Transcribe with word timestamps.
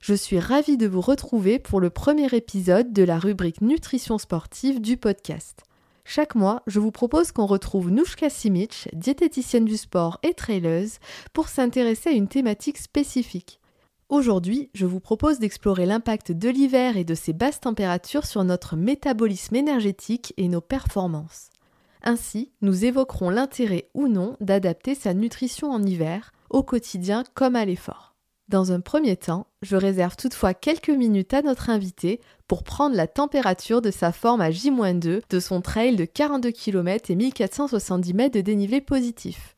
Je 0.00 0.14
suis 0.14 0.38
ravie 0.38 0.76
de 0.76 0.86
vous 0.86 1.00
retrouver 1.00 1.58
pour 1.58 1.80
le 1.80 1.90
premier 1.90 2.28
épisode 2.32 2.92
de 2.92 3.02
la 3.02 3.18
rubrique 3.18 3.60
Nutrition 3.60 4.16
sportive 4.16 4.80
du 4.80 4.96
podcast. 4.96 5.64
Chaque 6.04 6.36
mois, 6.36 6.62
je 6.66 6.78
vous 6.78 6.92
propose 6.92 7.32
qu'on 7.32 7.46
retrouve 7.46 7.90
Nouchka 7.90 8.30
Simic, 8.30 8.88
diététicienne 8.92 9.64
du 9.64 9.76
sport 9.76 10.18
et 10.22 10.34
traileuse, 10.34 10.98
pour 11.32 11.48
s'intéresser 11.48 12.10
à 12.10 12.12
une 12.12 12.28
thématique 12.28 12.78
spécifique. 12.78 13.60
Aujourd'hui, 14.08 14.70
je 14.72 14.86
vous 14.86 15.00
propose 15.00 15.40
d'explorer 15.40 15.84
l'impact 15.84 16.32
de 16.32 16.48
l'hiver 16.48 16.96
et 16.96 17.04
de 17.04 17.14
ses 17.14 17.32
basses 17.32 17.60
températures 17.60 18.24
sur 18.24 18.44
notre 18.44 18.76
métabolisme 18.76 19.56
énergétique 19.56 20.32
et 20.36 20.48
nos 20.48 20.62
performances. 20.62 21.50
Ainsi, 22.02 22.52
nous 22.62 22.84
évoquerons 22.84 23.30
l'intérêt 23.30 23.90
ou 23.94 24.06
non 24.06 24.36
d'adapter 24.40 24.94
sa 24.94 25.12
nutrition 25.12 25.72
en 25.72 25.82
hiver, 25.82 26.32
au 26.50 26.62
quotidien 26.62 27.24
comme 27.34 27.56
à 27.56 27.64
l'effort. 27.64 28.07
Dans 28.48 28.72
un 28.72 28.80
premier 28.80 29.14
temps, 29.14 29.46
je 29.60 29.76
réserve 29.76 30.16
toutefois 30.16 30.54
quelques 30.54 30.88
minutes 30.88 31.34
à 31.34 31.42
notre 31.42 31.68
invité 31.68 32.18
pour 32.46 32.64
prendre 32.64 32.96
la 32.96 33.06
température 33.06 33.82
de 33.82 33.90
sa 33.90 34.10
forme 34.10 34.40
à 34.40 34.50
J-2 34.50 35.20
de 35.28 35.40
son 35.40 35.60
trail 35.60 35.96
de 35.96 36.06
42 36.06 36.50
km 36.50 37.10
et 37.10 37.14
1470 37.14 38.14
mètres 38.14 38.36
de 38.36 38.40
dénivelé 38.40 38.80
positif. 38.80 39.54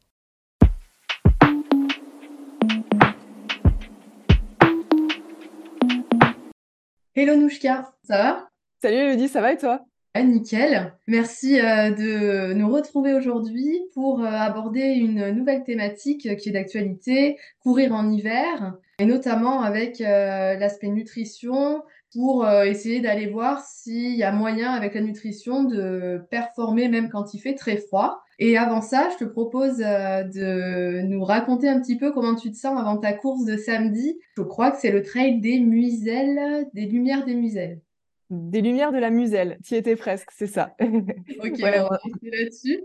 Hello 7.15 7.37
Nouchka, 7.37 7.93
ça 8.03 8.19
va? 8.19 8.49
Salut 8.83 8.97
Elodie, 8.97 9.29
ça 9.29 9.41
va 9.41 9.53
et 9.53 9.59
toi? 9.59 9.85
Ah, 10.13 10.25
nickel. 10.25 10.93
Merci 11.07 11.61
euh, 11.61 11.91
de 11.93 12.53
nous 12.53 12.69
retrouver 12.69 13.15
aujourd'hui 13.15 13.81
pour 13.95 14.21
euh, 14.21 14.27
aborder 14.27 14.81
une 14.81 15.31
nouvelle 15.31 15.63
thématique 15.63 16.37
qui 16.37 16.49
est 16.49 16.53
d'actualité, 16.53 17.39
courir 17.63 17.95
en 17.95 18.11
hiver, 18.11 18.75
et 18.99 19.05
notamment 19.05 19.63
avec 19.63 20.01
euh, 20.01 20.57
l'aspect 20.57 20.89
nutrition 20.89 21.85
pour 22.13 22.45
essayer 22.45 22.99
d'aller 22.99 23.29
voir 23.29 23.65
s'il 23.65 24.17
y 24.17 24.25
a 24.25 24.33
moyen 24.33 24.73
avec 24.73 24.95
la 24.95 25.01
nutrition 25.01 25.63
de 25.63 26.21
performer 26.29 26.89
même 26.89 27.09
quand 27.09 27.33
il 27.35 27.39
fait 27.39 27.55
très 27.55 27.77
froid. 27.77 28.21
Et 28.41 28.59
avant 28.59 28.81
ça, 28.81 29.11
je 29.13 29.25
te 29.25 29.31
propose 29.31 29.77
de 29.77 31.03
nous 31.03 31.23
raconter 31.23 31.69
un 31.69 31.81
petit 31.81 31.97
peu 31.97 32.11
comment 32.11 32.35
tu 32.35 32.51
te 32.51 32.57
sens 32.57 32.77
avant 32.77 32.97
ta 32.97 33.13
course 33.13 33.45
de 33.45 33.57
samedi. 33.57 34.19
Je 34.37 34.43
crois 34.43 34.73
que 34.73 34.79
c'est 34.81 34.91
le 34.91 35.05
trail 35.05 35.41
des 35.41 35.61
Muiselles, 35.61 36.69
des 36.75 36.87
Lumières 36.87 37.25
des 37.25 37.37
Muiselles. 37.37 37.81
Des 38.31 38.61
lumières 38.61 38.93
de 38.93 38.99
la 38.99 39.11
Muselle, 39.11 39.59
tu 39.65 39.75
étais 39.75 39.97
presque, 39.97 40.31
c'est 40.31 40.47
ça. 40.47 40.75
ok, 40.81 41.59
on 41.59 41.63
va 41.63 41.99
là-dessus. 42.23 42.81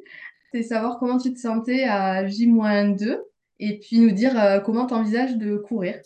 C'est 0.51 0.63
savoir 0.63 0.97
comment 0.99 1.17
tu 1.17 1.33
te 1.33 1.39
sentais 1.39 1.83
à 1.83 2.25
J-2 2.25 3.19
et 3.59 3.79
puis 3.79 3.99
nous 3.99 4.11
dire 4.11 4.39
euh, 4.39 4.59
comment 4.59 4.87
tu 4.87 4.93
envisages 4.93 5.37
de 5.37 5.57
courir. 5.57 5.99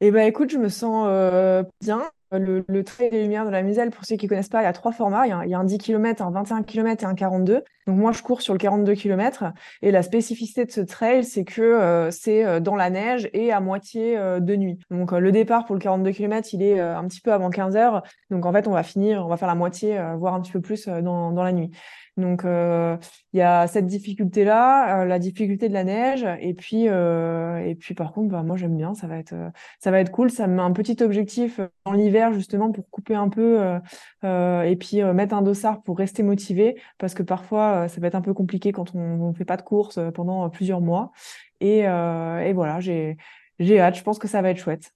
Eh 0.00 0.10
bien, 0.10 0.24
écoute, 0.26 0.50
je 0.50 0.58
me 0.58 0.68
sens 0.68 1.06
euh, 1.08 1.62
bien. 1.80 2.02
Le, 2.32 2.64
le, 2.66 2.84
trait 2.84 3.10
des 3.10 3.22
lumières 3.22 3.44
de 3.44 3.50
la 3.50 3.62
Muselle, 3.62 3.90
pour 3.90 4.04
ceux 4.04 4.16
qui 4.16 4.26
ne 4.26 4.28
connaissent 4.30 4.48
pas, 4.48 4.62
il 4.62 4.64
y 4.64 4.68
a 4.68 4.72
trois 4.72 4.92
formats. 4.92 5.26
Il 5.26 5.50
y 5.50 5.54
a, 5.54 5.58
un 5.58 5.64
10 5.64 5.78
km, 5.78 6.22
un 6.22 6.30
21 6.30 6.62
km 6.62 7.04
et 7.04 7.06
un 7.06 7.14
42. 7.14 7.62
Donc 7.86 7.98
moi, 7.98 8.12
je 8.12 8.22
cours 8.22 8.42
sur 8.42 8.54
le 8.54 8.58
42 8.58 8.94
km. 8.94 9.44
Et 9.82 9.90
la 9.90 10.02
spécificité 10.02 10.64
de 10.64 10.70
ce 10.70 10.80
trail, 10.80 11.24
c'est 11.24 11.44
que 11.44 11.60
euh, 11.60 12.10
c'est 12.10 12.44
euh, 12.44 12.60
dans 12.60 12.76
la 12.76 12.90
neige 12.90 13.28
et 13.32 13.52
à 13.52 13.60
moitié 13.60 14.16
euh, 14.16 14.40
de 14.40 14.56
nuit. 14.56 14.78
Donc 14.90 15.12
le 15.12 15.32
départ 15.32 15.66
pour 15.66 15.74
le 15.74 15.80
42 15.80 16.10
km, 16.12 16.54
il 16.54 16.62
est 16.62 16.80
un 16.80 17.06
petit 17.06 17.20
peu 17.20 17.32
avant 17.32 17.50
15 17.50 17.76
heures. 17.76 18.02
Donc 18.30 18.46
en 18.46 18.52
fait, 18.52 18.66
on 18.66 18.72
va 18.72 18.82
finir, 18.82 19.24
on 19.26 19.28
va 19.28 19.36
faire 19.36 19.48
la 19.48 19.54
moitié, 19.54 20.00
voire 20.16 20.34
un 20.34 20.40
petit 20.40 20.52
peu 20.52 20.60
plus 20.60 20.86
dans 20.86 21.42
la 21.42 21.52
nuit. 21.52 21.70
Donc, 22.18 22.44
euh, 22.44 22.98
il 23.32 23.38
y 23.38 23.42
a 23.42 23.66
cette 23.66 23.86
difficulté-là, 23.86 25.00
euh, 25.00 25.04
la 25.06 25.18
difficulté 25.18 25.68
de 25.68 25.72
la 25.72 25.82
neige, 25.82 26.26
et 26.40 26.52
puis, 26.52 26.88
euh, 26.88 27.56
et 27.64 27.74
puis 27.74 27.94
par 27.94 28.12
contre, 28.12 28.28
bah, 28.28 28.42
moi 28.42 28.56
j'aime 28.56 28.76
bien, 28.76 28.94
ça 28.94 29.06
va 29.06 29.16
être, 29.16 29.34
ça 29.80 29.90
va 29.90 29.98
être 29.98 30.10
cool. 30.10 30.30
Ça 30.30 30.46
me 30.46 30.56
met 30.56 30.62
un 30.62 30.72
petit 30.72 31.02
objectif 31.02 31.60
dans 31.86 31.92
l'hiver 31.92 32.32
justement 32.34 32.70
pour 32.70 32.88
couper 32.90 33.14
un 33.14 33.30
peu, 33.30 33.78
et 34.24 34.76
puis 34.78 35.02
mettre 35.02 35.34
un 35.34 35.42
dossard 35.42 35.82
pour 35.82 35.96
rester 35.98 36.22
motivé, 36.22 36.80
parce 36.98 37.14
que 37.14 37.22
parfois 37.22 37.88
ça 37.88 38.00
va 38.00 38.08
être 38.08 38.14
un 38.14 38.20
peu 38.20 38.34
compliqué 38.34 38.72
quand 38.72 38.94
on 38.94 39.28
ne 39.30 39.34
fait 39.34 39.44
pas 39.46 39.56
de 39.56 39.62
course 39.62 39.98
pendant 40.14 40.48
plusieurs 40.50 40.80
mois. 40.80 41.12
Et, 41.60 41.80
et 41.80 42.52
voilà, 42.52 42.80
j'ai, 42.80 43.16
j'ai 43.58 43.80
hâte. 43.80 43.96
Je 43.96 44.02
pense 44.02 44.18
que 44.18 44.28
ça 44.28 44.42
va 44.42 44.50
être 44.50 44.58
chouette. 44.58 44.92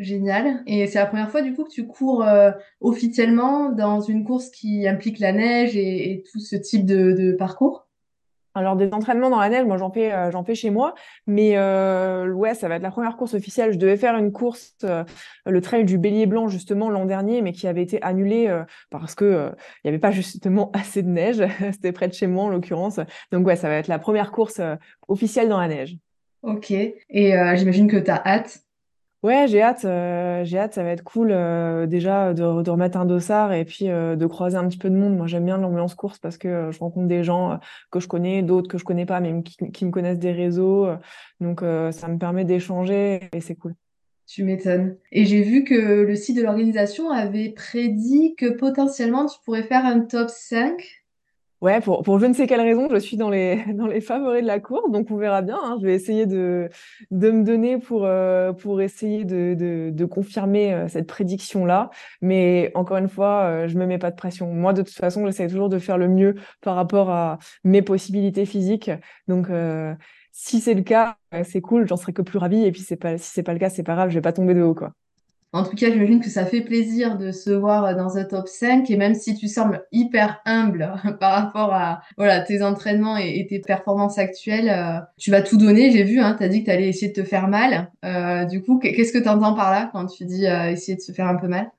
Génial. 0.00 0.62
Et 0.66 0.86
c'est 0.86 0.98
la 0.98 1.04
première 1.04 1.30
fois 1.30 1.42
du 1.42 1.54
coup 1.54 1.64
que 1.64 1.70
tu 1.70 1.86
cours 1.86 2.24
euh, 2.24 2.52
officiellement 2.80 3.68
dans 3.68 4.00
une 4.00 4.24
course 4.24 4.48
qui 4.48 4.88
implique 4.88 5.18
la 5.18 5.32
neige 5.32 5.76
et, 5.76 6.24
tout 6.32 6.40
ce 6.40 6.56
type 6.56 6.86
de, 6.86 7.32
parcours? 7.32 7.86
Alors 8.54 8.76
des 8.76 8.90
entraînements 8.92 9.28
dans 9.28 9.38
la 9.38 9.50
neige, 9.50 9.66
moi 9.66 9.76
j'en 9.76 9.90
fais, 9.90 10.10
euh, 10.10 10.30
j'en 10.30 10.42
fais 10.42 10.54
chez 10.54 10.70
moi, 10.70 10.94
mais 11.26 11.52
euh, 11.58 12.32
ouais, 12.32 12.54
ça 12.54 12.66
va 12.66 12.76
être 12.76 12.82
la 12.82 12.90
première 12.90 13.18
course 13.18 13.34
officielle. 13.34 13.74
Je 13.74 13.78
devais 13.78 13.98
faire 13.98 14.16
une 14.16 14.32
course, 14.32 14.74
le 15.44 15.60
trail 15.60 15.84
du 15.84 15.98
Bélier 15.98 16.24
Blanc 16.24 16.48
justement 16.48 16.88
l'an 16.88 17.04
dernier, 17.04 17.42
mais 17.42 17.52
qui 17.52 17.68
avait 17.68 17.82
été 17.82 18.00
annulée 18.00 18.50
parce 18.88 19.14
que 19.14 19.50
il 19.52 19.80
n'y 19.84 19.90
avait 19.90 20.00
pas 20.00 20.12
justement 20.12 20.70
assez 20.72 21.02
de 21.02 21.10
neige. 21.10 21.44
C'était 21.72 21.92
près 21.92 22.08
de 22.08 22.14
chez 22.14 22.26
moi 22.26 22.44
en 22.44 22.48
l'occurrence. 22.48 23.00
Donc 23.32 23.46
ouais, 23.46 23.56
ça 23.56 23.68
va 23.68 23.74
être 23.74 23.88
la 23.88 23.98
première 23.98 24.32
course 24.32 24.62
officielle 25.08 25.50
dans 25.50 25.60
la 25.60 25.68
neige. 25.68 25.98
Ok. 26.42 26.70
Et 26.70 26.94
j'imagine 27.10 27.86
que 27.86 27.98
tu 27.98 28.10
as 28.10 28.26
hâte. 28.26 28.64
Ouais, 29.22 29.46
j'ai 29.48 29.60
hâte, 29.60 29.84
euh, 29.84 30.44
j'ai 30.44 30.58
hâte, 30.58 30.72
ça 30.72 30.82
va 30.82 30.90
être 30.92 31.04
cool 31.04 31.30
euh, 31.30 31.86
déjà 31.86 32.32
de, 32.32 32.42
remettre 32.42 32.96
un 32.96 33.04
dossard 33.04 33.52
et 33.52 33.66
puis 33.66 33.90
euh, 33.90 34.16
de 34.16 34.26
croiser 34.26 34.56
un 34.56 34.66
petit 34.66 34.78
peu 34.78 34.88
de 34.88 34.96
monde. 34.96 35.14
Moi, 35.14 35.26
j'aime 35.26 35.44
bien 35.44 35.58
l'ambiance 35.58 35.94
course 35.94 36.18
parce 36.18 36.38
que 36.38 36.70
je 36.70 36.78
rencontre 36.78 37.06
des 37.06 37.22
gens 37.22 37.60
que 37.90 38.00
je 38.00 38.08
connais, 38.08 38.42
d'autres 38.42 38.68
que 38.68 38.78
je 38.78 38.84
connais 38.84 39.04
pas, 39.04 39.20
mais 39.20 39.42
qui, 39.42 39.84
me 39.84 39.90
connaissent 39.90 40.18
des 40.18 40.32
réseaux. 40.32 40.88
donc, 41.40 41.60
ça 41.60 42.08
me 42.08 42.16
permet 42.16 42.46
d'échanger 42.46 43.20
et 43.34 43.42
c'est 43.42 43.56
cool. 43.56 43.74
Tu 44.26 44.42
m'étonnes. 44.42 44.96
Et 45.12 45.26
j'ai 45.26 45.42
vu 45.42 45.64
que 45.64 45.74
le 45.74 46.14
site 46.14 46.36
de 46.38 46.42
l'organisation 46.42 47.10
avait 47.10 47.50
prédit 47.50 48.34
que 48.36 48.48
potentiellement 48.48 49.26
tu 49.26 49.38
pourrais 49.44 49.64
faire 49.64 49.84
un 49.84 50.00
top 50.00 50.30
5 50.30 50.99
Ouais, 51.60 51.80
pour, 51.82 52.02
pour 52.02 52.18
je 52.18 52.24
ne 52.24 52.32
sais 52.32 52.46
quelle 52.46 52.62
raison, 52.62 52.88
je 52.90 52.96
suis 52.96 53.18
dans 53.18 53.28
les, 53.28 53.62
dans 53.74 53.86
les 53.86 54.00
favoris 54.00 54.40
de 54.42 54.46
la 54.46 54.60
cour, 54.60 54.88
donc 54.90 55.10
on 55.10 55.16
verra 55.16 55.42
bien. 55.42 55.58
Hein. 55.62 55.76
Je 55.80 55.86
vais 55.86 55.94
essayer 55.94 56.24
de, 56.24 56.70
de 57.10 57.30
me 57.30 57.44
donner 57.44 57.76
pour, 57.78 58.06
euh, 58.06 58.52
pour 58.54 58.80
essayer 58.80 59.24
de, 59.24 59.54
de, 59.54 59.90
de 59.92 60.04
confirmer 60.06 60.72
euh, 60.72 60.88
cette 60.88 61.06
prédiction-là. 61.06 61.90
Mais 62.22 62.72
encore 62.74 62.96
une 62.96 63.08
fois, 63.10 63.42
euh, 63.44 63.68
je 63.68 63.76
me 63.76 63.84
mets 63.84 63.98
pas 63.98 64.10
de 64.10 64.16
pression. 64.16 64.50
Moi, 64.54 64.72
de 64.72 64.80
toute 64.82 64.94
façon, 64.94 65.26
j'essaie 65.26 65.48
toujours 65.48 65.68
de 65.68 65.78
faire 65.78 65.98
le 65.98 66.08
mieux 66.08 66.34
par 66.62 66.76
rapport 66.76 67.10
à 67.10 67.38
mes 67.64 67.82
possibilités 67.82 68.46
physiques. 68.46 68.90
Donc, 69.28 69.48
si 70.32 70.60
c'est 70.60 70.74
le 70.74 70.82
cas, 70.82 71.16
c'est 71.44 71.60
cool, 71.60 71.86
j'en 71.88 71.96
serai 71.96 72.12
que 72.12 72.22
plus 72.22 72.38
ravie. 72.38 72.64
Et 72.64 72.72
puis, 72.72 72.80
c'est 72.82 72.96
pas, 72.96 73.18
si 73.18 73.30
c'est 73.30 73.42
pas 73.42 73.52
le 73.52 73.58
cas, 73.58 73.68
c'est 73.70 73.82
pas 73.82 73.94
grave, 73.94 74.08
je 74.10 74.14
vais 74.14 74.20
pas 74.22 74.32
tomber 74.32 74.54
de 74.54 74.62
haut, 74.62 74.74
quoi. 74.74 74.92
En 75.52 75.64
tout 75.64 75.74
cas, 75.74 75.90
j'imagine 75.90 76.20
que 76.20 76.30
ça 76.30 76.46
fait 76.46 76.60
plaisir 76.60 77.18
de 77.18 77.32
se 77.32 77.50
voir 77.50 77.96
dans 77.96 78.16
un 78.16 78.24
top 78.24 78.46
5 78.46 78.88
et 78.88 78.96
même 78.96 79.14
si 79.14 79.34
tu 79.34 79.48
sembles 79.48 79.84
hyper 79.90 80.40
humble 80.44 80.92
par 81.20 81.32
rapport 81.32 81.74
à 81.74 82.00
tes 82.46 82.62
entraînements 82.62 83.16
et, 83.16 83.46
tes 83.48 83.58
performances 83.58 84.18
actuelles, 84.18 84.68
euh, 84.68 85.00
tu 85.18 85.32
vas 85.32 85.42
tout 85.42 85.56
donner. 85.56 85.90
J'ai 85.90 86.04
vu, 86.04 86.20
hein, 86.20 86.36
tu 86.38 86.44
as 86.44 86.48
dit 86.48 86.60
que 86.60 86.66
tu 86.66 86.70
allais 86.70 86.88
essayer 86.88 87.08
de 87.08 87.20
te 87.20 87.26
faire 87.26 87.48
mal. 87.48 87.90
Euh, 88.04 88.44
du 88.44 88.62
coup, 88.62 88.78
qu'est-ce 88.78 89.12
que 89.12 89.18
tu 89.18 89.28
entends 89.28 89.54
par 89.54 89.72
là 89.72 89.90
quand 89.92 90.06
tu 90.06 90.24
dis 90.24 90.46
euh, 90.46 90.70
essayer 90.70 90.94
de 90.94 91.02
se 91.02 91.10
faire 91.10 91.26
un 91.26 91.36
peu 91.36 91.48
mal? 91.48 91.72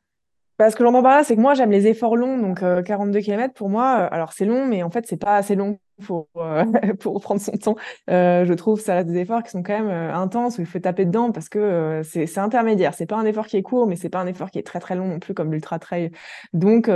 Parce 0.58 0.76
que 0.76 0.84
j'entends 0.84 1.02
par 1.02 1.16
là, 1.16 1.24
c'est 1.24 1.38
que 1.38 1.42
moi, 1.42 1.54
j'aime 1.54 1.72
les 1.72 1.88
efforts 1.88 2.18
longs. 2.18 2.38
Donc, 2.38 2.60
42 2.60 3.22
km, 3.22 3.54
pour 3.54 3.70
moi, 3.70 3.92
alors 3.92 4.34
c'est 4.34 4.46
long, 4.46 4.66
mais 4.66 4.84
en 4.84 4.90
fait, 4.90 5.06
c'est 5.08 5.18
pas 5.18 5.38
assez 5.38 5.56
long 5.56 5.80
pour, 6.02 6.28
pour 7.00 7.22
prendre 7.22 7.42
son 7.42 7.52
temps. 7.54 7.76
je 8.08 8.54
trouve 8.54 8.80
ça 8.80 8.96
reste 8.96 9.08
des 9.08 9.20
efforts 9.20 9.44
qui 9.44 9.52
sont 9.52 9.64
quand 9.64 9.80
même 9.80 9.90
intenses, 10.14 10.58
où 10.58 10.62
il 10.62 10.68
faut 10.68 10.80
taper 10.80 11.06
dedans 11.06 11.32
parce 11.32 11.50
que 11.50 12.02
c'est 12.04 12.38
intermédiaire. 12.38 12.94
C'est 12.94 13.06
pas 13.06 13.18
un 13.18 13.26
effort 13.26 13.48
qui 13.48 13.58
est 13.58 13.64
court, 13.64 13.88
mais 13.88 13.96
c'est 13.96 14.10
pas 14.10 14.20
un 14.20 14.28
effort 14.28 14.52
qui 14.52 14.60
est 14.60 14.64
très 14.64 14.80
très 14.80 14.96
long 14.96 15.08
non 15.08 15.20
plus 15.20 15.34
comme 15.34 15.52
l'ultra 15.52 15.80
trail. 15.80 16.12
Donc, 16.54 16.90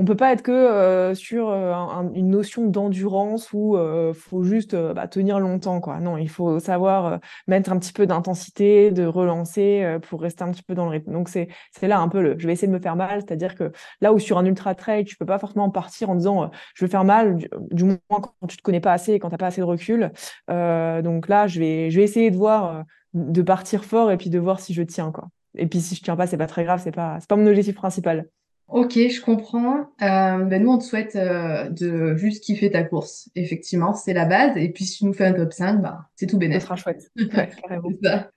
on 0.00 0.04
peut 0.06 0.16
pas 0.16 0.32
être 0.32 0.40
que 0.40 0.50
euh, 0.50 1.14
sur 1.14 1.50
euh, 1.50 1.74
une 2.14 2.30
notion 2.30 2.66
d'endurance 2.66 3.52
où 3.52 3.76
euh, 3.76 4.14
faut 4.14 4.42
juste 4.42 4.74
bah, 4.74 5.06
tenir 5.08 5.38
longtemps 5.38 5.78
quoi. 5.80 6.00
Non, 6.00 6.16
il 6.16 6.30
faut 6.30 6.58
savoir 6.58 7.20
mettre 7.46 7.70
un 7.70 7.78
petit 7.78 7.92
peu 7.92 8.06
d'intensité, 8.06 8.92
de 8.92 9.04
relancer 9.04 9.98
pour 10.08 10.22
rester 10.22 10.42
un 10.42 10.52
petit 10.52 10.62
peu 10.62 10.74
dans 10.74 10.86
le 10.86 10.92
rythme. 10.92 11.12
Donc 11.12 11.28
c'est 11.28 11.48
c'est 11.72 11.86
là 11.86 12.00
un 12.00 12.08
peu 12.08 12.22
le 12.22 12.38
je 12.38 12.46
vais 12.46 12.54
essayer 12.54 12.66
de 12.66 12.72
me 12.72 12.78
faire 12.80 12.96
mal, 12.96 13.20
c'est-à-dire 13.20 13.54
que 13.54 13.72
là 14.00 14.14
où 14.14 14.18
sur 14.18 14.38
un 14.38 14.46
ultra 14.46 14.74
trail, 14.74 15.04
tu 15.04 15.16
peux 15.18 15.26
pas 15.26 15.38
forcément 15.38 15.68
partir 15.68 16.08
en 16.08 16.14
disant 16.14 16.50
je 16.74 16.86
vais 16.86 16.90
faire 16.90 17.04
mal 17.04 17.36
du, 17.70 17.84
moins 17.84 17.98
quand 18.08 18.46
tu 18.48 18.56
te 18.56 18.62
connais 18.62 18.80
pas 18.80 18.94
assez 18.94 19.12
et 19.12 19.18
quand 19.18 19.28
tu 19.28 19.36
pas 19.36 19.48
assez 19.48 19.60
de 19.60 19.66
recul. 19.66 20.12
donc 20.48 21.28
là, 21.28 21.46
je 21.46 21.60
vais 21.60 21.90
je 21.90 21.98
vais 21.98 22.04
essayer 22.04 22.30
de 22.30 22.36
voir 22.36 22.84
de 23.12 23.42
partir 23.42 23.84
fort 23.84 24.10
et 24.10 24.16
puis 24.16 24.30
de 24.30 24.38
voir 24.38 24.60
si 24.60 24.72
je 24.72 24.82
tiens 24.82 25.12
quoi. 25.12 25.28
Et 25.56 25.66
puis 25.66 25.80
si 25.82 25.94
je 25.94 26.02
tiens 26.02 26.16
pas, 26.16 26.26
c'est 26.26 26.38
pas 26.38 26.46
très 26.46 26.64
grave, 26.64 26.80
c'est 26.82 26.90
pas 26.92 27.18
c'est 27.20 27.28
pas 27.28 27.36
mon 27.36 27.46
objectif 27.46 27.74
principal. 27.74 28.28
Ok, 28.70 28.92
je 28.92 29.20
comprends. 29.20 29.80
Euh, 30.00 30.44
ben 30.44 30.62
nous, 30.62 30.70
on 30.70 30.78
te 30.78 30.84
souhaite 30.84 31.16
euh, 31.16 31.68
de 31.70 32.14
juste 32.14 32.44
kiffer 32.44 32.70
ta 32.70 32.84
course. 32.84 33.28
Effectivement, 33.34 33.94
c'est 33.94 34.12
la 34.12 34.26
base. 34.26 34.56
Et 34.56 34.68
puis, 34.68 34.84
si 34.84 34.98
tu 34.98 35.06
nous 35.06 35.12
fais 35.12 35.26
un 35.26 35.32
top 35.32 35.52
5, 35.52 35.82
bah, 35.82 36.06
c'est 36.14 36.26
tout 36.26 36.36
Ce 36.36 36.38
bénef. 36.38 36.62
sera 36.62 36.76
chouette. 36.76 37.10
Ouais, 37.16 37.50
carrément. 37.60 37.88
C'est 38.00 38.08
ça. 38.08 38.30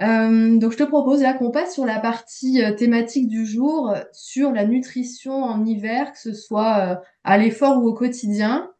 Euh, 0.00 0.58
donc, 0.58 0.72
je 0.72 0.78
te 0.78 0.82
propose 0.82 1.20
là 1.22 1.34
qu'on 1.34 1.50
passe 1.50 1.74
sur 1.74 1.84
la 1.84 2.00
partie 2.00 2.62
thématique 2.78 3.28
du 3.28 3.44
jour, 3.44 3.94
sur 4.12 4.52
la 4.52 4.64
nutrition 4.64 5.42
en 5.44 5.64
hiver, 5.64 6.12
que 6.12 6.18
ce 6.18 6.32
soit 6.32 7.02
à 7.24 7.38
l'effort 7.38 7.82
ou 7.82 7.88
au 7.88 7.94
quotidien. 7.94 8.70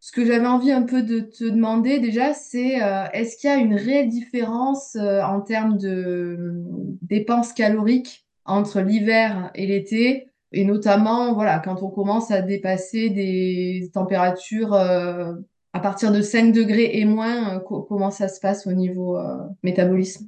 Ce 0.00 0.12
que 0.12 0.26
j'avais 0.26 0.46
envie 0.46 0.72
un 0.72 0.82
peu 0.82 1.02
de 1.02 1.20
te 1.20 1.44
demander 1.44 2.00
déjà, 2.00 2.34
c'est 2.34 2.80
est-ce 3.14 3.38
qu'il 3.38 3.48
y 3.48 3.52
a 3.52 3.56
une 3.56 3.74
réelle 3.74 4.08
différence 4.08 4.96
en 4.96 5.40
termes 5.40 5.78
de 5.78 6.62
dépenses 7.00 7.54
caloriques 7.54 8.26
entre 8.44 8.80
l'hiver 8.80 9.50
et 9.54 9.66
l'été, 9.66 10.28
et 10.54 10.64
notamment 10.64 11.34
quand 11.60 11.82
on 11.82 11.90
commence 11.90 12.30
à 12.30 12.42
dépasser 12.42 13.10
des 13.10 13.90
températures 13.94 14.74
euh, 14.74 15.34
à 15.72 15.80
partir 15.80 16.12
de 16.12 16.20
5 16.22 16.52
degrés 16.52 16.98
et 16.98 17.04
moins, 17.04 17.56
euh, 17.56 17.60
co- 17.60 17.82
comment 17.82 18.10
ça 18.10 18.28
se 18.28 18.40
passe 18.40 18.66
au 18.66 18.72
niveau 18.72 19.18
euh, 19.18 19.38
métabolisme? 19.62 20.26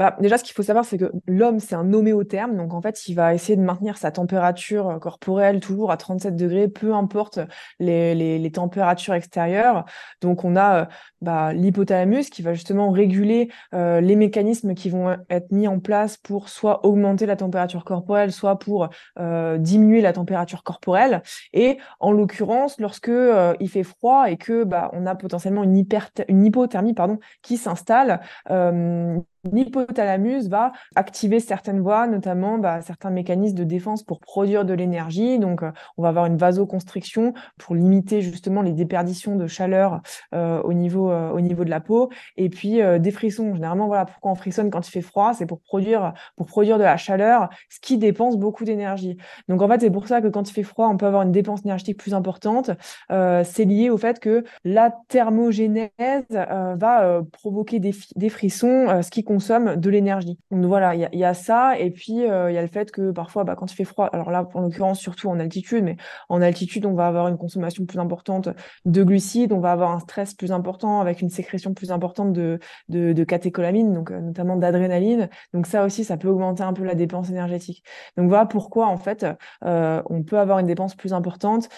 Bah, 0.00 0.16
déjà, 0.18 0.38
ce 0.38 0.44
qu'il 0.44 0.54
faut 0.54 0.62
savoir, 0.62 0.86
c'est 0.86 0.96
que 0.96 1.12
l'homme, 1.26 1.60
c'est 1.60 1.74
un 1.74 1.92
homéotherme. 1.92 2.56
Donc, 2.56 2.72
en 2.72 2.80
fait, 2.80 3.06
il 3.06 3.14
va 3.14 3.34
essayer 3.34 3.54
de 3.56 3.60
maintenir 3.62 3.98
sa 3.98 4.10
température 4.10 4.88
euh, 4.88 4.98
corporelle 4.98 5.60
toujours 5.60 5.90
à 5.92 5.98
37 5.98 6.36
degrés, 6.36 6.68
peu 6.68 6.94
importe 6.94 7.38
les, 7.80 8.14
les- 8.14 8.38
les 8.38 8.50
températures 8.50 9.12
extérieures. 9.12 9.84
Donc, 10.22 10.42
on 10.44 10.56
a 10.56 10.82
euh, 10.82 10.86
bah, 11.20 11.52
l'hypothalamus 11.52 12.30
qui 12.30 12.40
va 12.40 12.54
justement 12.54 12.90
réguler 12.90 13.50
euh, 13.74 14.00
les 14.00 14.16
mécanismes 14.16 14.72
qui 14.74 14.88
vont 14.88 15.18
être 15.28 15.52
mis 15.52 15.68
en 15.68 15.78
place 15.80 16.16
pour 16.16 16.48
soit 16.48 16.86
augmenter 16.86 17.26
la 17.26 17.36
température 17.36 17.84
corporelle, 17.84 18.32
soit 18.32 18.58
pour 18.58 18.88
euh, 19.18 19.58
diminuer 19.58 20.00
la 20.00 20.14
température 20.14 20.62
corporelle. 20.62 21.22
Et 21.52 21.76
en 22.00 22.12
l'occurrence, 22.12 22.80
lorsque 22.80 23.10
euh, 23.10 23.52
il 23.60 23.68
fait 23.68 23.82
froid 23.84 24.30
et 24.30 24.38
que 24.38 24.64
bah, 24.64 24.88
on 24.94 25.04
a 25.04 25.14
potentiellement 25.14 25.62
une, 25.64 25.76
hyper 25.76 26.08
une 26.28 26.42
hypothermie 26.46 26.94
pardon, 26.94 27.18
qui 27.42 27.58
s'installe, 27.58 28.20
euh, 28.50 29.18
L'hypothalamus 29.44 30.48
va 30.48 30.72
activer 30.96 31.40
certaines 31.40 31.80
voies, 31.80 32.06
notamment 32.06 32.58
bah, 32.58 32.82
certains 32.82 33.08
mécanismes 33.08 33.56
de 33.56 33.64
défense 33.64 34.02
pour 34.02 34.20
produire 34.20 34.66
de 34.66 34.74
l'énergie. 34.74 35.38
Donc, 35.38 35.62
euh, 35.62 35.72
on 35.96 36.02
va 36.02 36.10
avoir 36.10 36.26
une 36.26 36.36
vasoconstriction 36.36 37.32
pour 37.56 37.74
limiter 37.74 38.20
justement 38.20 38.60
les 38.60 38.72
déperditions 38.72 39.36
de 39.36 39.46
chaleur 39.46 40.02
euh, 40.34 40.60
au 40.62 40.74
niveau 40.74 41.10
euh, 41.10 41.30
au 41.30 41.40
niveau 41.40 41.64
de 41.64 41.70
la 41.70 41.80
peau. 41.80 42.10
Et 42.36 42.50
puis 42.50 42.80
des 42.98 43.10
frissons. 43.10 43.54
Généralement, 43.54 43.86
voilà 43.86 44.04
pourquoi 44.04 44.32
on 44.32 44.34
frissonne 44.34 44.70
quand 44.70 44.86
il 44.86 44.90
fait 44.90 45.00
froid, 45.00 45.32
c'est 45.34 45.46
pour 45.46 45.60
produire 45.60 46.12
pour 46.36 46.46
produire 46.46 46.78
de 46.78 46.84
la 46.84 46.96
chaleur, 46.96 47.48
ce 47.68 47.80
qui 47.80 47.98
dépense 47.98 48.36
beaucoup 48.36 48.64
d'énergie. 48.64 49.16
Donc 49.48 49.62
en 49.62 49.68
fait, 49.68 49.80
c'est 49.80 49.90
pour 49.90 50.06
ça 50.06 50.20
que 50.20 50.28
quand 50.28 50.48
il 50.48 50.52
fait 50.52 50.62
froid, 50.62 50.88
on 50.88 50.96
peut 50.96 51.06
avoir 51.06 51.22
une 51.22 51.32
dépense 51.32 51.64
énergétique 51.64 51.98
plus 51.98 52.14
importante. 52.14 52.70
C'est 53.08 53.64
lié 53.64 53.90
au 53.90 53.96
fait 53.96 54.20
que 54.20 54.44
la 54.64 54.94
thermogénèse 55.08 55.90
va 56.30 57.22
provoquer 57.32 57.78
des, 57.78 57.94
des 58.16 58.28
frissons, 58.28 59.02
ce 59.02 59.10
qui 59.10 59.24
consomme 59.30 59.76
de 59.76 59.90
l'énergie. 59.90 60.40
Donc 60.50 60.64
voilà, 60.64 60.96
il 60.96 61.18
y, 61.18 61.24
a 61.24 61.34
ça. 61.34 61.78
Et 61.78 61.92
puis, 61.92 62.26
euh, 62.26 62.50
il 62.50 62.54
y 62.54 62.58
a 62.58 62.62
le 62.62 62.66
fait 62.66 62.90
que 62.90 63.12
parfois, 63.12 63.44
bah, 63.44 63.54
quand 63.54 63.70
il 63.70 63.76
fait 63.76 63.84
froid, 63.84 64.06
alors 64.06 64.32
là, 64.32 64.48
en 64.54 64.60
l'occurrence, 64.62 64.98
surtout 64.98 65.28
en 65.28 65.38
altitude, 65.38 65.84
mais 65.84 65.96
en 66.28 66.42
altitude, 66.42 66.84
on 66.84 66.94
va 66.94 67.06
avoir 67.06 67.28
une 67.28 67.38
consommation 67.38 67.86
plus 67.86 68.00
importante 68.00 68.48
de 68.86 69.04
glucides, 69.04 69.52
on 69.52 69.60
va 69.60 69.70
avoir 69.70 69.92
un 69.92 70.00
stress 70.00 70.34
plus 70.34 70.50
important 70.50 71.00
avec 71.00 71.20
une 71.20 71.28
sécrétion 71.30 71.74
plus 71.74 71.92
importante 71.92 72.32
de, 72.32 72.58
de, 72.88 73.12
donc 73.12 74.10
euh, 74.10 74.20
notamment 74.20 74.56
d'adrénaline. 74.56 75.28
Donc 75.54 75.68
ça 75.68 75.84
aussi, 75.84 76.02
ça 76.02 76.16
peut 76.16 76.28
augmenter 76.28 76.64
un 76.64 76.72
peu 76.72 76.82
la 76.82 76.96
dépense 76.96 77.30
énergétique. 77.30 77.84
Donc 78.16 78.28
voilà 78.28 78.46
pourquoi, 78.46 78.88
en 78.88 78.96
fait, 78.96 79.24
euh, 79.64 80.02
on 80.10 80.24
peut 80.24 80.40
avoir 80.40 80.58
une 80.58 80.66
dépense 80.66 80.96
plus 80.96 81.12
importante 81.12 81.68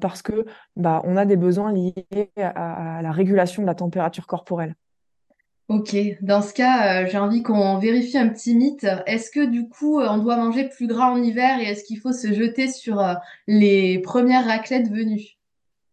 parce 0.00 0.22
que 0.22 0.44
bah, 0.74 1.02
on 1.04 1.16
a 1.16 1.24
des 1.24 1.36
besoins 1.36 1.72
liés 1.72 1.94
à 2.36 3.00
la 3.00 3.12
régulation 3.12 3.62
de 3.62 3.68
la 3.68 3.76
température 3.76 4.26
corporelle. 4.26 4.74
Ok, 5.68 5.96
dans 6.22 6.42
ce 6.42 6.52
cas, 6.54 7.02
euh, 7.04 7.08
j'ai 7.10 7.18
envie 7.18 7.42
qu'on 7.42 7.78
vérifie 7.78 8.18
un 8.18 8.28
petit 8.28 8.54
mythe. 8.56 8.86
Est-ce 9.06 9.30
que 9.32 9.44
du 9.44 9.68
coup, 9.68 10.00
euh, 10.00 10.06
on 10.08 10.18
doit 10.18 10.36
manger 10.36 10.68
plus 10.68 10.86
gras 10.88 11.10
en 11.10 11.22
hiver 11.22 11.58
et 11.60 11.64
est-ce 11.64 11.82
qu'il 11.84 11.98
faut 12.00 12.12
se 12.12 12.32
jeter 12.32 12.68
sur 12.70 13.00
euh, 13.00 13.14
les 13.48 13.98
premières 14.00 14.44
raclettes 14.46 14.88
venues? 14.90 15.35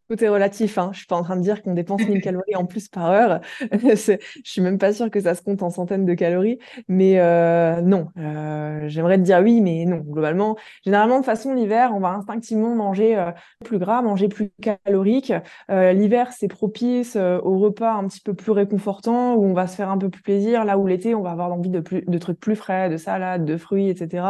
Tout 0.10 0.22
est 0.22 0.28
relatif, 0.28 0.78
hein. 0.78 0.90
Je 0.92 1.00
suis 1.00 1.08
pas 1.08 1.16
en 1.16 1.24
train 1.24 1.38
de 1.38 1.42
dire 1.42 1.62
qu'on 1.62 1.74
dépense 1.74 2.06
1000 2.06 2.22
calories 2.22 2.56
en 2.56 2.66
plus 2.66 2.90
par 2.90 3.10
heure. 3.10 3.40
je 3.72 4.18
suis 4.44 4.62
même 4.62 4.78
pas 4.78 4.92
sûre 4.92 5.10
que 5.10 5.22
ça 5.22 5.34
se 5.34 5.42
compte 5.42 5.64
en 5.64 5.70
centaines 5.70 6.06
de 6.06 6.14
calories. 6.14 6.60
Mais 6.90 7.20
euh, 7.20 7.82
non, 7.82 8.10
euh, 8.18 8.84
j'aimerais 8.88 9.18
te 9.18 9.24
dire 9.24 9.40
oui, 9.42 9.62
mais 9.62 9.86
non. 9.86 10.04
Globalement, 10.06 10.58
généralement, 10.84 11.20
de 11.20 11.26
façon, 11.26 11.54
l'hiver, 11.54 11.92
on 11.96 12.00
va 12.00 12.10
instinctivement 12.10 12.76
manger 12.76 13.18
euh, 13.18 13.32
plus 13.64 13.80
gras, 13.80 14.02
manger 14.02 14.28
plus 14.28 14.52
calorique. 14.62 15.34
L'hiver, 15.70 16.32
c'est 16.34 16.48
propice 16.48 17.16
aux 17.16 17.58
repas 17.60 17.94
un 17.94 18.08
petit 18.08 18.20
peu 18.20 18.34
plus 18.34 18.52
réconfortants, 18.52 19.36
où 19.36 19.46
on 19.46 19.54
va 19.54 19.68
se 19.68 19.76
faire 19.76 19.90
un 19.90 19.98
peu 19.98 20.10
plus 20.10 20.22
plaisir. 20.22 20.66
Là 20.66 20.78
où 20.78 20.86
l'été, 20.86 21.16
on 21.16 21.22
va 21.22 21.32
avoir 21.32 21.52
envie 21.52 21.70
de, 21.70 21.80
plus, 21.80 22.04
de 22.06 22.18
trucs 22.18 22.40
plus 22.40 22.56
frais, 22.56 22.90
de 22.90 22.98
salades, 22.98 23.46
de 23.46 23.58
fruits, 23.58 23.90
etc. 23.90 24.26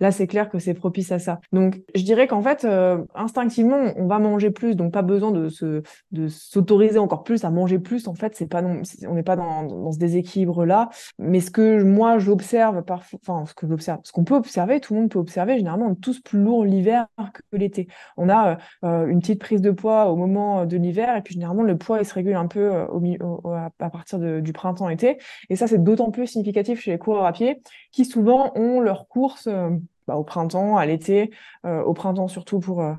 Là, 0.00 0.10
c'est 0.10 0.26
clair 0.26 0.50
que 0.50 0.58
c'est 0.58 0.74
propice 0.74 1.12
à 1.12 1.18
ça. 1.18 1.40
Donc, 1.52 1.80
je 1.94 2.02
dirais 2.02 2.26
qu'en 2.26 2.42
fait, 2.42 2.66
instinctivement, 3.14 3.92
on 3.96 4.06
va 4.06 4.18
manger 4.18 4.50
plus, 4.50 4.76
donc 4.76 4.92
pas 4.92 5.02
besoin 5.02 5.13
de 5.18 5.48
se 5.48 5.82
de 6.12 6.28
s'autoriser 6.28 6.98
encore 6.98 7.24
plus 7.24 7.44
à 7.44 7.50
manger 7.50 7.78
plus 7.78 8.08
en 8.08 8.14
fait 8.14 8.34
c'est 8.36 8.46
pas 8.46 8.62
non 8.62 8.82
on 9.08 9.14
n'est 9.14 9.22
pas 9.22 9.36
dans, 9.36 9.64
dans 9.64 9.92
ce 9.92 9.98
déséquilibre 9.98 10.64
là 10.64 10.90
mais 11.18 11.40
ce 11.40 11.50
que 11.50 11.82
moi 11.82 12.18
j'observe 12.18 12.82
parfois 12.82 13.18
enfin 13.22 13.46
ce 13.46 13.54
que 13.54 13.66
j'observe 13.66 14.00
ce 14.04 14.12
qu'on 14.12 14.24
peut 14.24 14.34
observer 14.34 14.80
tout 14.80 14.94
le 14.94 15.00
monde 15.00 15.10
peut 15.10 15.18
observer 15.18 15.56
généralement 15.56 15.86
on 15.86 15.92
est 15.92 16.00
tous 16.00 16.20
plus 16.20 16.40
lourds 16.40 16.64
l'hiver 16.64 17.06
que 17.32 17.56
l'été. 17.56 17.88
On 18.16 18.28
a 18.28 18.58
euh, 18.84 19.06
une 19.06 19.20
petite 19.20 19.40
prise 19.40 19.60
de 19.60 19.70
poids 19.70 20.10
au 20.10 20.16
moment 20.16 20.66
de 20.66 20.76
l'hiver 20.76 21.16
et 21.16 21.22
puis 21.22 21.34
généralement 21.34 21.62
le 21.62 21.76
poids 21.76 21.98
il 22.00 22.06
se 22.06 22.14
régule 22.14 22.36
un 22.36 22.46
peu 22.46 22.70
au, 22.90 23.02
au, 23.20 23.52
à 23.52 23.70
partir 23.90 24.18
de, 24.18 24.40
du 24.40 24.52
printemps 24.52 24.88
été 24.88 25.18
et 25.50 25.56
ça 25.56 25.66
c'est 25.66 25.82
d'autant 25.82 26.10
plus 26.10 26.26
significatif 26.26 26.80
chez 26.80 26.92
les 26.92 26.98
coureurs 26.98 27.26
à 27.26 27.32
pied 27.32 27.60
qui 27.92 28.04
souvent 28.04 28.52
ont 28.56 28.80
leurs 28.80 29.08
courses 29.08 29.46
euh, 29.46 29.70
bah, 30.06 30.16
au 30.16 30.24
printemps, 30.24 30.76
à 30.76 30.86
l'été, 30.86 31.30
euh, 31.64 31.82
au 31.82 31.94
printemps 31.94 32.28
surtout 32.28 32.60
pour, 32.60 32.82
euh, 32.82 32.94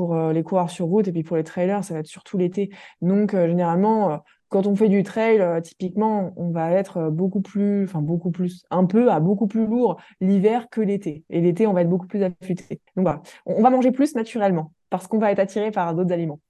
euh, 0.00 0.32
les 0.32 0.42
coureurs 0.42 0.70
sur 0.70 0.86
route 0.86 1.08
et 1.08 1.12
puis 1.12 1.22
pour 1.22 1.36
les 1.36 1.44
trailers, 1.44 1.84
ça 1.84 1.94
va 1.94 2.00
être 2.00 2.06
surtout 2.06 2.38
l'été. 2.38 2.70
Donc 3.02 3.32
généralement, 3.32 4.22
quand 4.48 4.66
on 4.66 4.74
fait 4.74 4.88
du 4.88 5.02
trail, 5.02 5.42
typiquement, 5.62 6.32
on 6.36 6.50
va 6.50 6.72
être 6.72 7.10
beaucoup 7.10 7.40
plus, 7.40 7.84
enfin 7.84 8.02
beaucoup 8.02 8.30
plus, 8.30 8.64
un 8.70 8.84
peu 8.84 9.10
à 9.10 9.20
beaucoup 9.20 9.46
plus 9.46 9.66
lourd 9.66 10.00
l'hiver 10.20 10.68
que 10.70 10.80
l'été. 10.80 11.24
Et 11.30 11.40
l'été, 11.40 11.66
on 11.66 11.72
va 11.72 11.82
être 11.82 11.88
beaucoup 11.88 12.06
plus 12.06 12.22
affûté. 12.22 12.80
Donc 12.96 13.04
voilà, 13.04 13.22
on 13.46 13.62
va 13.62 13.70
manger 13.70 13.92
plus 13.92 14.14
naturellement 14.14 14.72
parce 14.90 15.06
qu'on 15.06 15.18
va 15.18 15.30
être 15.32 15.38
attiré 15.38 15.70
par 15.70 15.94
d'autres 15.94 16.12
aliments. 16.12 16.40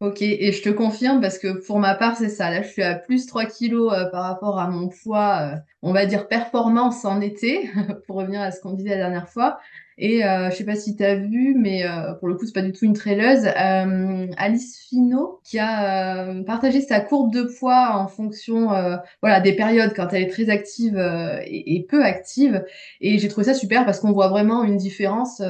Ok, 0.00 0.20
et 0.20 0.52
je 0.52 0.62
te 0.62 0.68
confirme 0.68 1.22
parce 1.22 1.38
que 1.38 1.64
pour 1.66 1.78
ma 1.78 1.94
part, 1.94 2.16
c'est 2.16 2.28
ça. 2.28 2.50
Là, 2.50 2.60
je 2.60 2.68
suis 2.68 2.82
à 2.82 2.94
plus 2.96 3.24
3 3.26 3.46
kilos 3.46 3.94
euh, 3.94 4.04
par 4.10 4.24
rapport 4.24 4.58
à 4.58 4.68
mon 4.68 4.88
poids, 4.88 5.54
euh, 5.54 5.56
on 5.80 5.92
va 5.92 6.04
dire 6.04 6.28
performance 6.28 7.06
en 7.06 7.22
été, 7.22 7.70
pour 8.06 8.16
revenir 8.16 8.42
à 8.42 8.50
ce 8.50 8.60
qu'on 8.60 8.74
disait 8.74 8.90
la 8.90 8.96
dernière 8.96 9.28
fois. 9.30 9.58
Et 9.98 10.24
euh, 10.24 10.50
je 10.50 10.56
sais 10.56 10.64
pas 10.64 10.76
si 10.76 10.94
tu 10.94 11.02
as 11.02 11.14
vu, 11.14 11.54
mais 11.58 11.86
euh, 11.86 12.12
pour 12.14 12.28
le 12.28 12.34
coup, 12.34 12.44
c'est 12.44 12.52
pas 12.52 12.62
du 12.62 12.72
tout 12.72 12.84
une 12.84 12.92
traileuse. 12.92 13.46
Euh, 13.46 14.26
Alice 14.36 14.78
Finot 14.88 15.40
qui 15.42 15.58
a 15.58 16.28
euh, 16.28 16.42
partagé 16.44 16.82
sa 16.82 17.00
courbe 17.00 17.32
de 17.32 17.44
poids 17.44 17.92
en 17.94 18.06
fonction 18.06 18.72
euh, 18.74 18.96
voilà, 19.22 19.40
des 19.40 19.54
périodes 19.54 19.94
quand 19.96 20.08
elle 20.12 20.24
est 20.24 20.30
très 20.30 20.50
active 20.50 20.96
euh, 20.98 21.38
et, 21.46 21.76
et, 21.76 21.82
peu 21.84 22.04
active. 22.04 22.62
Et 23.00 23.18
j'ai 23.18 23.28
trouvé 23.28 23.44
ça 23.46 23.54
super 23.54 23.86
parce 23.86 24.00
qu'on 24.00 24.12
voit 24.12 24.28
vraiment 24.28 24.64
une 24.64 24.76
différence 24.76 25.40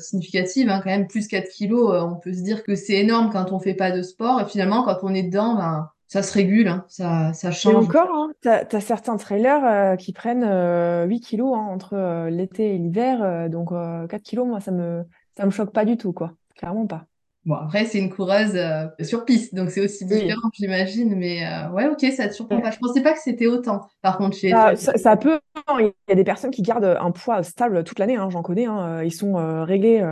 significative. 0.00 0.68
Hein, 0.68 0.80
quand 0.82 0.90
même, 0.90 1.06
plus 1.06 1.28
4 1.28 1.48
kilos, 1.48 1.92
on 2.02 2.16
peut 2.16 2.32
se 2.32 2.42
dire 2.42 2.64
que 2.64 2.74
c'est 2.74 2.94
énorme 2.96 3.30
quand 3.32 3.52
on 3.52 3.60
fait 3.60 3.74
pas 3.74 3.92
de 3.92 4.02
sport. 4.02 4.40
Et 4.40 4.46
finalement, 4.46 4.82
quand 4.82 4.98
on 5.02 5.14
est 5.14 5.22
dedans, 5.22 5.54
ben, 5.54 5.90
ça 6.12 6.22
se 6.22 6.34
régule, 6.34 6.68
hein, 6.68 6.84
ça, 6.88 7.32
ça 7.32 7.50
change. 7.50 7.72
Et 7.72 7.76
encore, 7.88 8.10
hein, 8.12 8.32
tu 8.42 8.48
as, 8.50 8.80
certains 8.80 9.16
trailers 9.16 9.64
euh, 9.64 9.96
qui 9.96 10.12
prennent 10.12 10.44
euh, 10.44 11.06
8 11.06 11.20
kilos 11.20 11.54
hein, 11.56 11.66
entre 11.70 11.94
euh, 11.94 12.28
l'été 12.28 12.74
et 12.74 12.78
l'hiver. 12.78 13.22
euh, 13.22 13.48
donc 13.48 13.70
4 13.70 14.20
kilos, 14.20 14.46
moi, 14.46 14.60
ça 14.60 14.72
me, 14.72 15.04
ça 15.38 15.46
me 15.46 15.50
choque 15.50 15.72
pas 15.72 15.86
du 15.86 15.96
tout, 15.96 16.12
quoi. 16.12 16.34
Clairement 16.54 16.86
pas. 16.86 17.06
Bon, 17.46 17.54
après, 17.54 17.86
c'est 17.86 17.98
une 17.98 18.10
coureuse 18.10 18.54
euh, 18.56 18.88
sur 19.00 19.24
piste, 19.24 19.54
donc 19.54 19.70
c'est 19.70 19.80
aussi 19.80 20.04
différent, 20.04 20.42
oui. 20.44 20.50
j'imagine. 20.52 21.16
Mais 21.16 21.46
euh, 21.46 21.70
ouais, 21.70 21.88
ok, 21.88 22.04
ça 22.14 22.28
te 22.28 22.34
surprend 22.34 22.60
pas. 22.60 22.70
Je 22.70 22.78
pensais 22.78 23.00
pas 23.02 23.14
que 23.14 23.18
c'était 23.18 23.46
autant, 23.46 23.88
par 24.02 24.18
contre, 24.18 24.36
chez 24.36 24.52
ah, 24.52 24.76
ça, 24.76 24.98
ça, 24.98 25.16
peut. 25.16 25.40
Il 25.80 25.92
y 26.10 26.12
a 26.12 26.14
des 26.14 26.24
personnes 26.24 26.50
qui 26.50 26.60
gardent 26.60 26.98
un 27.00 27.10
poids 27.10 27.42
stable 27.42 27.84
toute 27.84 27.98
l'année, 27.98 28.16
hein, 28.16 28.28
j'en 28.28 28.42
connais. 28.42 28.66
Hein, 28.66 29.02
ils 29.02 29.14
sont 29.14 29.38
euh, 29.38 29.64
réglés. 29.64 30.04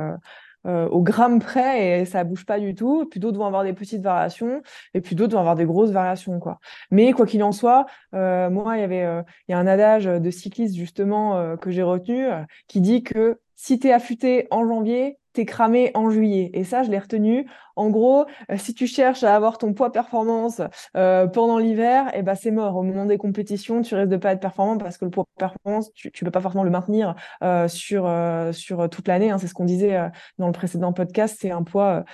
Euh, 0.67 0.87
au 0.88 1.00
gramme 1.00 1.40
près 1.40 2.00
et 2.00 2.05
ça 2.05 2.23
bouge 2.23 2.45
pas 2.45 2.61
du 2.61 2.75
tout. 2.75 3.07
Puis 3.11 3.19
d'autres 3.19 3.38
vont 3.38 3.47
avoir 3.47 3.64
des 3.64 3.73
petites 3.73 4.02
variations 4.02 4.62
et 4.93 5.00
puis 5.00 5.17
d'autres 5.17 5.33
vont 5.33 5.40
avoir 5.40 5.57
des 5.57 5.64
grosses 5.64 5.90
variations 5.90 6.38
quoi. 6.38 6.59
Mais 6.90 7.12
quoi 7.12 7.26
qu'il 7.26 7.43
en 7.43 7.52
soit, 7.52 7.87
euh, 8.14 8.50
moi 8.50 8.76
il 8.76 8.81
y 8.81 8.85
avait 8.85 9.23
il 9.49 9.52
y 9.52 9.55
a 9.55 9.59
un 9.59 9.67
adage 9.67 10.05
de 10.05 10.31
cycliste 10.31 10.76
justement 10.76 11.57
que 11.57 11.71
j'ai 11.71 11.83
retenu 11.83 12.26
qui 12.69 12.81
dit 12.81 13.02
que 13.02 13.38
si 13.62 13.79
tu 13.79 13.88
es 13.88 13.93
affûté 13.93 14.49
en 14.50 14.67
janvier, 14.67 15.19
t'es 15.35 15.45
cramé 15.45 15.90
en 15.93 16.09
juillet. 16.09 16.50
Et 16.55 16.64
ça, 16.64 16.83
je 16.83 16.90
l'ai 16.90 16.99
retenu. 16.99 17.47
En 17.76 17.90
gros, 17.90 18.25
euh, 18.50 18.57
si 18.57 18.73
tu 18.73 18.87
cherches 18.87 19.23
à 19.23 19.37
avoir 19.37 19.59
ton 19.59 19.75
poids 19.75 19.93
performance 19.93 20.62
euh, 20.97 21.26
pendant 21.26 21.59
l'hiver, 21.59 22.11
eh 22.14 22.23
ben 22.23 22.35
c'est 22.35 22.52
mort. 22.52 22.75
Au 22.76 22.83
moment 22.83 23.05
des 23.05 23.19
compétitions, 23.19 23.83
tu 23.83 23.95
risques 23.95 24.09
de 24.09 24.17
pas 24.17 24.33
être 24.33 24.40
performant 24.40 24.79
parce 24.79 24.97
que 24.97 25.05
le 25.05 25.11
poids 25.11 25.26
performance, 25.37 25.93
tu, 25.93 26.11
tu 26.11 26.25
peux 26.25 26.31
pas 26.31 26.40
forcément 26.40 26.64
le 26.64 26.71
maintenir 26.71 27.14
euh, 27.43 27.69
sur 27.69 28.11
sur 28.52 28.88
toute 28.88 29.09
l'année. 29.09 29.31
Hein. 29.31 29.37
C'est 29.37 29.47
ce 29.47 29.55
qu'on 29.55 29.67
disait 29.67 30.09
dans 30.38 30.47
le 30.47 30.52
précédent 30.52 30.95
podcast. 30.95 31.37
C'est 31.38 31.50
un 31.50 31.62
poids 31.62 32.05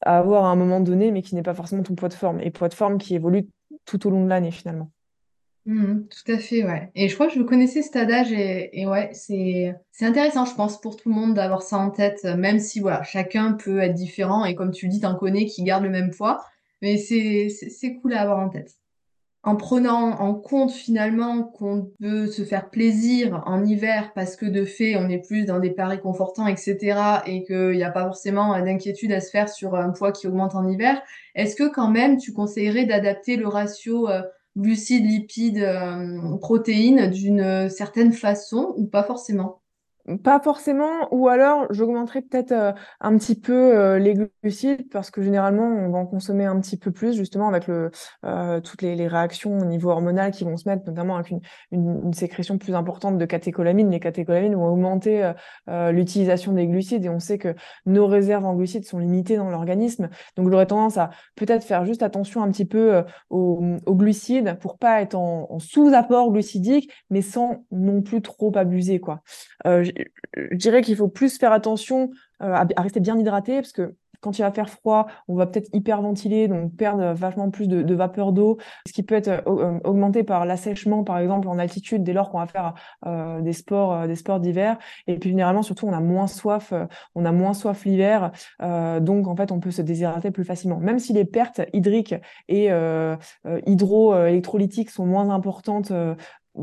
à 0.00 0.18
avoir 0.18 0.46
à 0.46 0.48
un 0.48 0.56
moment 0.56 0.80
donné, 0.80 1.10
mais 1.10 1.20
qui 1.20 1.34
n'est 1.34 1.42
pas 1.42 1.54
forcément 1.54 1.82
ton 1.82 1.94
poids 1.94 2.08
de 2.08 2.14
forme. 2.14 2.40
Et 2.40 2.50
poids 2.50 2.70
de 2.70 2.74
forme 2.74 2.96
qui 2.96 3.14
évolue 3.14 3.46
tout 3.84 4.06
au 4.06 4.10
long 4.10 4.24
de 4.24 4.30
l'année 4.30 4.52
finalement. 4.52 4.90
Mmh, 5.66 6.08
tout 6.08 6.30
à 6.32 6.36
fait, 6.38 6.62
ouais. 6.62 6.90
Et 6.94 7.08
je 7.08 7.14
crois 7.14 7.26
que 7.26 7.32
je 7.32 7.42
connaissais 7.42 7.80
cet 7.80 7.96
adage 7.96 8.30
et, 8.32 8.78
et 8.78 8.86
ouais, 8.86 9.08
c'est 9.14 9.74
c'est 9.92 10.04
intéressant, 10.04 10.44
je 10.44 10.54
pense, 10.54 10.78
pour 10.78 10.96
tout 10.96 11.08
le 11.08 11.14
monde 11.14 11.32
d'avoir 11.34 11.62
ça 11.62 11.78
en 11.78 11.90
tête, 11.90 12.22
même 12.24 12.58
si 12.58 12.80
voilà, 12.80 13.02
chacun 13.02 13.54
peut 13.54 13.78
être 13.80 13.94
différent 13.94 14.44
et 14.44 14.54
comme 14.54 14.72
tu 14.72 14.86
le 14.86 14.92
dis, 14.92 15.00
t'en 15.00 15.14
connais 15.14 15.46
qui 15.46 15.62
gardent 15.62 15.84
le 15.84 15.90
même 15.90 16.10
poids, 16.10 16.44
mais 16.82 16.98
c'est 16.98 17.48
c'est 17.48 17.94
cool 17.96 18.12
à 18.12 18.20
avoir 18.20 18.40
en 18.40 18.50
tête. 18.50 18.74
En 19.44 19.56
prenant 19.56 20.12
en 20.20 20.34
compte 20.34 20.72
finalement 20.72 21.44
qu'on 21.44 21.92
peut 22.00 22.26
se 22.28 22.44
faire 22.44 22.70
plaisir 22.70 23.42
en 23.46 23.64
hiver 23.64 24.12
parce 24.14 24.36
que 24.36 24.46
de 24.46 24.64
fait 24.64 24.96
on 24.96 25.08
est 25.10 25.20
plus 25.26 25.46
dans 25.46 25.60
des 25.60 25.70
paris 25.72 26.00
confortants, 26.00 26.46
etc. 26.48 27.22
et 27.26 27.44
qu'il 27.44 27.72
n'y 27.72 27.84
a 27.84 27.90
pas 27.92 28.04
forcément 28.04 28.58
d'inquiétude 28.60 29.12
à 29.12 29.20
se 29.20 29.30
faire 29.30 29.48
sur 29.48 29.76
un 29.76 29.90
poids 29.92 30.12
qui 30.12 30.26
augmente 30.28 30.54
en 30.56 30.68
hiver, 30.68 31.02
est-ce 31.34 31.56
que 31.56 31.68
quand 31.72 31.90
même 31.90 32.18
tu 32.18 32.32
conseillerais 32.32 32.86
d'adapter 32.86 33.36
le 33.36 33.48
ratio 33.48 34.08
euh, 34.10 34.22
glucides, 34.56 35.04
lipides, 35.04 35.58
euh, 35.58 36.36
protéines 36.38 37.10
d'une 37.10 37.68
certaine 37.70 38.12
façon 38.12 38.74
ou 38.76 38.86
pas 38.86 39.04
forcément 39.04 39.60
pas 40.22 40.38
forcément, 40.38 41.08
ou 41.12 41.28
alors 41.28 41.66
j'augmenterai 41.70 42.20
peut-être 42.20 42.52
euh, 42.52 42.72
un 43.00 43.16
petit 43.16 43.34
peu 43.34 43.52
euh, 43.52 43.98
les 43.98 44.14
glucides 44.42 44.90
parce 44.90 45.10
que 45.10 45.22
généralement 45.22 45.64
on 45.64 45.90
va 45.90 45.98
en 45.98 46.04
consommer 46.06 46.44
un 46.44 46.60
petit 46.60 46.76
peu 46.76 46.90
plus 46.90 47.16
justement 47.16 47.48
avec 47.48 47.66
le, 47.66 47.90
euh, 48.26 48.60
toutes 48.60 48.82
les, 48.82 48.96
les, 48.96 49.08
réactions 49.08 49.56
au 49.58 49.64
niveau 49.64 49.88
hormonal 49.90 50.30
qui 50.30 50.44
vont 50.44 50.58
se 50.58 50.68
mettre, 50.68 50.84
notamment 50.86 51.16
avec 51.16 51.30
une, 51.30 51.40
une, 51.70 52.02
une 52.04 52.12
sécrétion 52.12 52.58
plus 52.58 52.74
importante 52.74 53.16
de 53.16 53.24
catécholamines. 53.24 53.90
Les 53.90 54.00
catécholamines 54.00 54.54
vont 54.54 54.66
augmenter 54.66 55.32
l'utilisation 55.68 56.52
des 56.52 56.66
glucides 56.66 57.04
et 57.04 57.08
on 57.08 57.18
sait 57.18 57.38
que 57.38 57.54
nos 57.86 58.06
réserves 58.06 58.44
en 58.44 58.54
glucides 58.54 58.84
sont 58.84 58.98
limitées 58.98 59.36
dans 59.36 59.50
l'organisme. 59.50 60.08
Donc 60.36 60.50
j'aurais 60.50 60.66
tendance 60.66 60.96
à 60.96 61.10
peut-être 61.36 61.64
faire 61.64 61.84
juste 61.84 62.02
attention 62.02 62.42
un 62.42 62.50
petit 62.50 62.64
peu 62.64 63.02
aux, 63.30 63.62
aux, 63.86 63.94
glucides 63.94 64.58
pour 64.60 64.78
pas 64.78 65.00
être 65.00 65.14
en, 65.14 65.46
en 65.50 65.58
sous-apport 65.58 66.32
glucidique, 66.32 66.90
mais 67.10 67.22
sans 67.22 67.64
non 67.70 68.02
plus 68.02 68.20
trop 68.22 68.52
abuser 68.56 69.00
quoi 69.00 69.22
je 70.36 70.56
dirais 70.56 70.82
qu'il 70.82 70.96
faut 70.96 71.08
plus 71.08 71.38
faire 71.38 71.52
attention 71.52 72.10
euh, 72.42 72.52
à, 72.52 72.82
rester 72.82 73.00
bien 73.00 73.18
hydraté 73.18 73.56
parce 73.56 73.72
que 73.72 73.94
quand 74.20 74.38
il 74.38 74.42
va 74.42 74.50
faire 74.50 74.70
froid, 74.70 75.06
on 75.28 75.34
va 75.34 75.46
peut-être 75.46 75.68
hyperventiler, 75.74 76.48
donc 76.48 76.74
perdre 76.76 77.12
vachement 77.12 77.50
plus 77.50 77.68
de, 77.68 77.94
vapeur 77.94 78.32
d'eau, 78.32 78.56
ce 78.86 78.92
qui 78.94 79.02
peut 79.02 79.14
être 79.14 79.28
euh, 79.28 79.42
euh, 79.46 79.80
augmenté 79.84 80.24
par 80.24 80.46
l'assèchement, 80.46 81.04
par 81.04 81.18
exemple, 81.18 81.46
en 81.46 81.58
altitude, 81.58 82.02
dès 82.02 82.14
lors 82.14 82.30
qu'on 82.30 82.38
va 82.38 82.46
faire 82.46 82.72
des 83.42 83.52
sports, 83.52 84.08
des 84.08 84.16
sports 84.16 84.40
d'hiver. 84.40 84.78
Et 85.06 85.18
puis 85.18 85.28
généralement, 85.28 85.62
surtout, 85.62 85.86
on 85.86 85.92
a 85.92 86.00
moins 86.00 86.26
soif, 86.26 86.72
on 87.14 87.26
a 87.26 87.32
moins 87.32 87.52
soif 87.52 87.84
l'hiver, 87.84 88.32
donc 88.62 89.28
en 89.28 89.36
fait, 89.36 89.52
on 89.52 89.60
peut 89.60 89.70
se 89.70 89.82
déshydrater 89.82 90.30
plus 90.30 90.44
facilement. 90.44 90.78
Même 90.78 90.98
si 90.98 91.12
les 91.12 91.26
pertes 91.26 91.60
hydriques 91.74 92.14
et 92.48 92.70
hydroélectrolytiques 93.66 94.90
sont 94.90 95.04
moins 95.04 95.28
importantes 95.28 95.92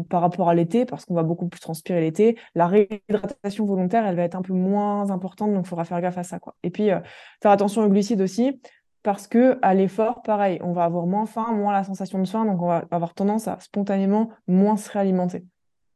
par 0.10 0.22
rapport 0.22 0.50
à 0.50 0.56
l'été, 0.56 0.86
parce 0.86 1.06
qu'on 1.06 1.14
va 1.14 1.24
beaucoup 1.24 1.48
plus 1.48 1.60
transpirer 1.60 2.02
l'été, 2.02 2.38
la 2.56 2.68
réhydratation 2.68 3.66
volontaire, 3.66 4.06
elle 4.06 4.16
va 4.16 4.24
être 4.24 4.36
un 4.36 4.42
peu 4.42 4.54
moins 4.54 5.12
importante, 5.12 5.54
donc 5.54 5.66
il 5.66 5.70
faudra 5.70 5.86
faire 5.86 6.02
gaffe 6.02 6.18
à 6.18 6.24
ça. 6.24 6.40
Quoi. 6.40 6.56
Et 6.64 6.70
puis, 6.70 6.92
euh, 6.92 7.00
faire 7.42 7.52
attention 7.52 7.84
aux 7.84 7.90
glucides 7.90 8.22
aussi, 8.22 8.62
parce 9.04 9.28
que 9.28 9.58
à 9.62 9.74
l'effort, 9.74 10.22
pareil, 10.22 10.60
on 10.64 10.74
va 10.74 10.86
avoir 10.86 11.06
moins 11.08 11.26
faim, 11.26 11.52
moins 11.54 11.74
la 11.74 11.84
sensation 11.84 12.20
de 12.20 12.28
faim, 12.28 12.46
donc 12.46 12.62
on 12.62 12.68
va 12.68 12.86
avoir 12.92 13.14
tendance 13.14 13.48
à 13.48 13.58
spontanément 13.60 14.30
moins 14.48 14.78
se 14.78 14.90
réalimenter. 14.92 15.44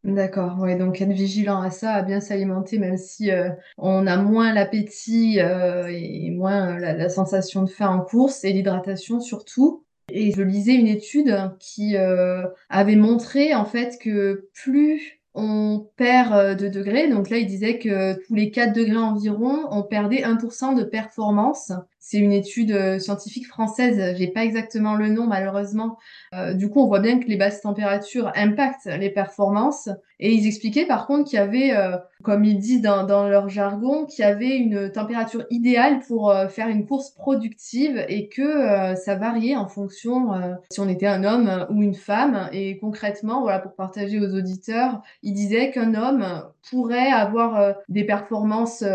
D'accord, 0.04 0.60
ouais, 0.60 0.76
donc 0.76 1.02
être 1.02 1.12
vigilant 1.12 1.62
à 1.62 1.72
ça, 1.72 1.94
à 1.94 2.04
bien 2.04 2.20
s'alimenter, 2.20 2.78
même 2.78 2.98
si 2.98 3.32
euh, 3.32 3.50
on 3.78 4.06
a 4.06 4.18
moins 4.18 4.54
l'appétit 4.54 5.40
euh, 5.40 5.88
et 5.88 6.30
moins 6.30 6.78
la, 6.78 6.94
la, 6.94 7.10
sensation 7.10 7.64
de 7.64 7.70
faim 7.70 7.90
en 7.90 8.02
course, 8.02 8.44
et 8.44 8.54
l'hydratation 8.54 9.20
surtout. 9.20 9.85
Et 10.18 10.32
je 10.32 10.42
lisais 10.42 10.76
une 10.76 10.88
étude 10.88 11.52
qui 11.60 11.98
euh, 11.98 12.48
avait 12.70 12.96
montré 12.96 13.54
en 13.54 13.66
fait 13.66 14.00
que 14.02 14.48
plus 14.54 15.20
on 15.34 15.90
perd 15.98 16.32
euh, 16.32 16.56
de 16.56 16.70
degrés, 16.70 17.10
donc 17.10 17.30
là 17.30 17.38
il 17.38 17.46
disait 17.46 17.80
que 17.80 18.14
tous 18.26 18.34
les 18.34 18.50
4 18.50 18.72
degrés 18.72 18.96
environ, 18.96 19.68
on 19.72 19.84
perdait 19.84 20.22
1% 20.22 20.74
de 20.74 20.86
performance 20.86 21.74
c'est 22.08 22.20
une 22.20 22.34
étude 22.34 22.72
euh, 22.72 23.00
scientifique 23.00 23.48
française, 23.48 24.16
j'ai 24.16 24.28
pas 24.28 24.44
exactement 24.44 24.94
le 24.94 25.10
nom 25.10 25.26
malheureusement. 25.26 25.98
Euh, 26.36 26.54
du 26.54 26.70
coup, 26.70 26.80
on 26.82 26.86
voit 26.86 27.00
bien 27.00 27.20
que 27.20 27.26
les 27.26 27.36
basses 27.36 27.62
températures 27.62 28.32
impactent 28.36 28.86
les 28.86 29.10
performances. 29.10 29.90
Et 30.20 30.32
ils 30.32 30.46
expliquaient 30.46 30.86
par 30.86 31.08
contre 31.08 31.28
qu'il 31.28 31.40
y 31.40 31.42
avait, 31.42 31.76
euh, 31.76 31.98
comme 32.24 32.46
ils 32.46 32.60
disent 32.60 32.84
dans, 32.84 33.06
dans 33.06 33.28
leur 33.28 33.50
jargon, 33.50 34.06
qu'il 34.06 34.24
y 34.24 34.28
avait 34.28 34.56
une 34.56 34.92
température 34.92 35.46
idéale 35.50 36.00
pour 36.08 36.34
faire 36.50 36.70
une 36.70 36.86
course 36.86 37.10
productive 37.10 38.06
et 38.08 38.30
que 38.30 38.96
ça 38.96 39.16
variait 39.16 39.58
en 39.58 39.68
fonction 39.68 40.30
si 40.72 40.80
on 40.80 40.88
était 40.88 41.08
un 41.08 41.26
homme 41.26 41.68
ou 41.70 41.84
une 41.84 41.94
femme. 41.94 42.50
Et 42.54 42.78
concrètement, 42.78 43.42
voilà, 43.42 43.60
pour 43.60 43.74
partager 43.74 44.20
aux 44.22 44.34
auditeurs, 44.34 45.02
ils 45.22 45.34
disaient 45.34 45.72
qu'un 45.72 45.94
homme 45.96 46.26
pourrait 46.70 47.12
avoir 47.12 47.76
des 47.90 48.06
performances 48.06 48.86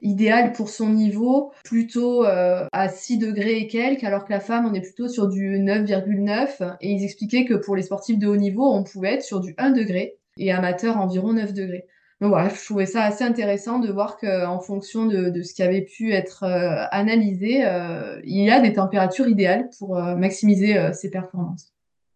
idéales 0.00 0.52
pour 0.52 0.68
son 0.68 0.90
niveau 0.90 1.52
plutôt 1.64 2.24
à 2.72 2.88
6 2.88 3.18
degrés 3.18 3.58
et 3.58 3.66
quelques, 3.66 4.04
alors 4.04 4.24
que 4.24 4.32
la 4.32 4.40
femme, 4.40 4.66
on 4.66 4.74
est 4.74 4.80
plutôt 4.80 5.08
sur 5.08 5.28
du 5.28 5.58
9,9. 5.58 6.76
Et 6.80 6.92
ils 6.92 7.04
expliquaient 7.04 7.44
que 7.44 7.54
pour 7.54 7.76
les 7.76 7.82
sportifs 7.82 8.18
de 8.18 8.26
haut 8.26 8.36
niveau, 8.36 8.72
on 8.72 8.84
pouvait 8.84 9.14
être 9.14 9.22
sur 9.22 9.40
du 9.40 9.54
1 9.58 9.70
degré 9.70 10.16
et 10.38 10.52
amateur 10.52 10.98
environ 10.98 11.32
9 11.32 11.52
degrés. 11.52 11.86
Donc 12.20 12.30
voilà, 12.30 12.48
je 12.48 12.64
trouvais 12.64 12.86
ça 12.86 13.04
assez 13.04 13.22
intéressant 13.22 13.78
de 13.78 13.92
voir 13.92 14.16
qu'en 14.16 14.58
fonction 14.58 15.06
de, 15.06 15.42
ce 15.42 15.54
qui 15.54 15.62
avait 15.62 15.82
pu 15.82 16.12
être 16.12 16.42
euh, 16.42 16.84
analysé, 16.90 17.64
euh, 17.64 18.20
il 18.24 18.44
y 18.44 18.50
a 18.50 18.60
des 18.60 18.72
températures 18.72 19.28
idéales 19.28 19.70
pour 19.78 19.96
euh, 19.96 20.16
maximiser 20.16 20.92
ses 20.92 21.10
performances. 21.10 21.72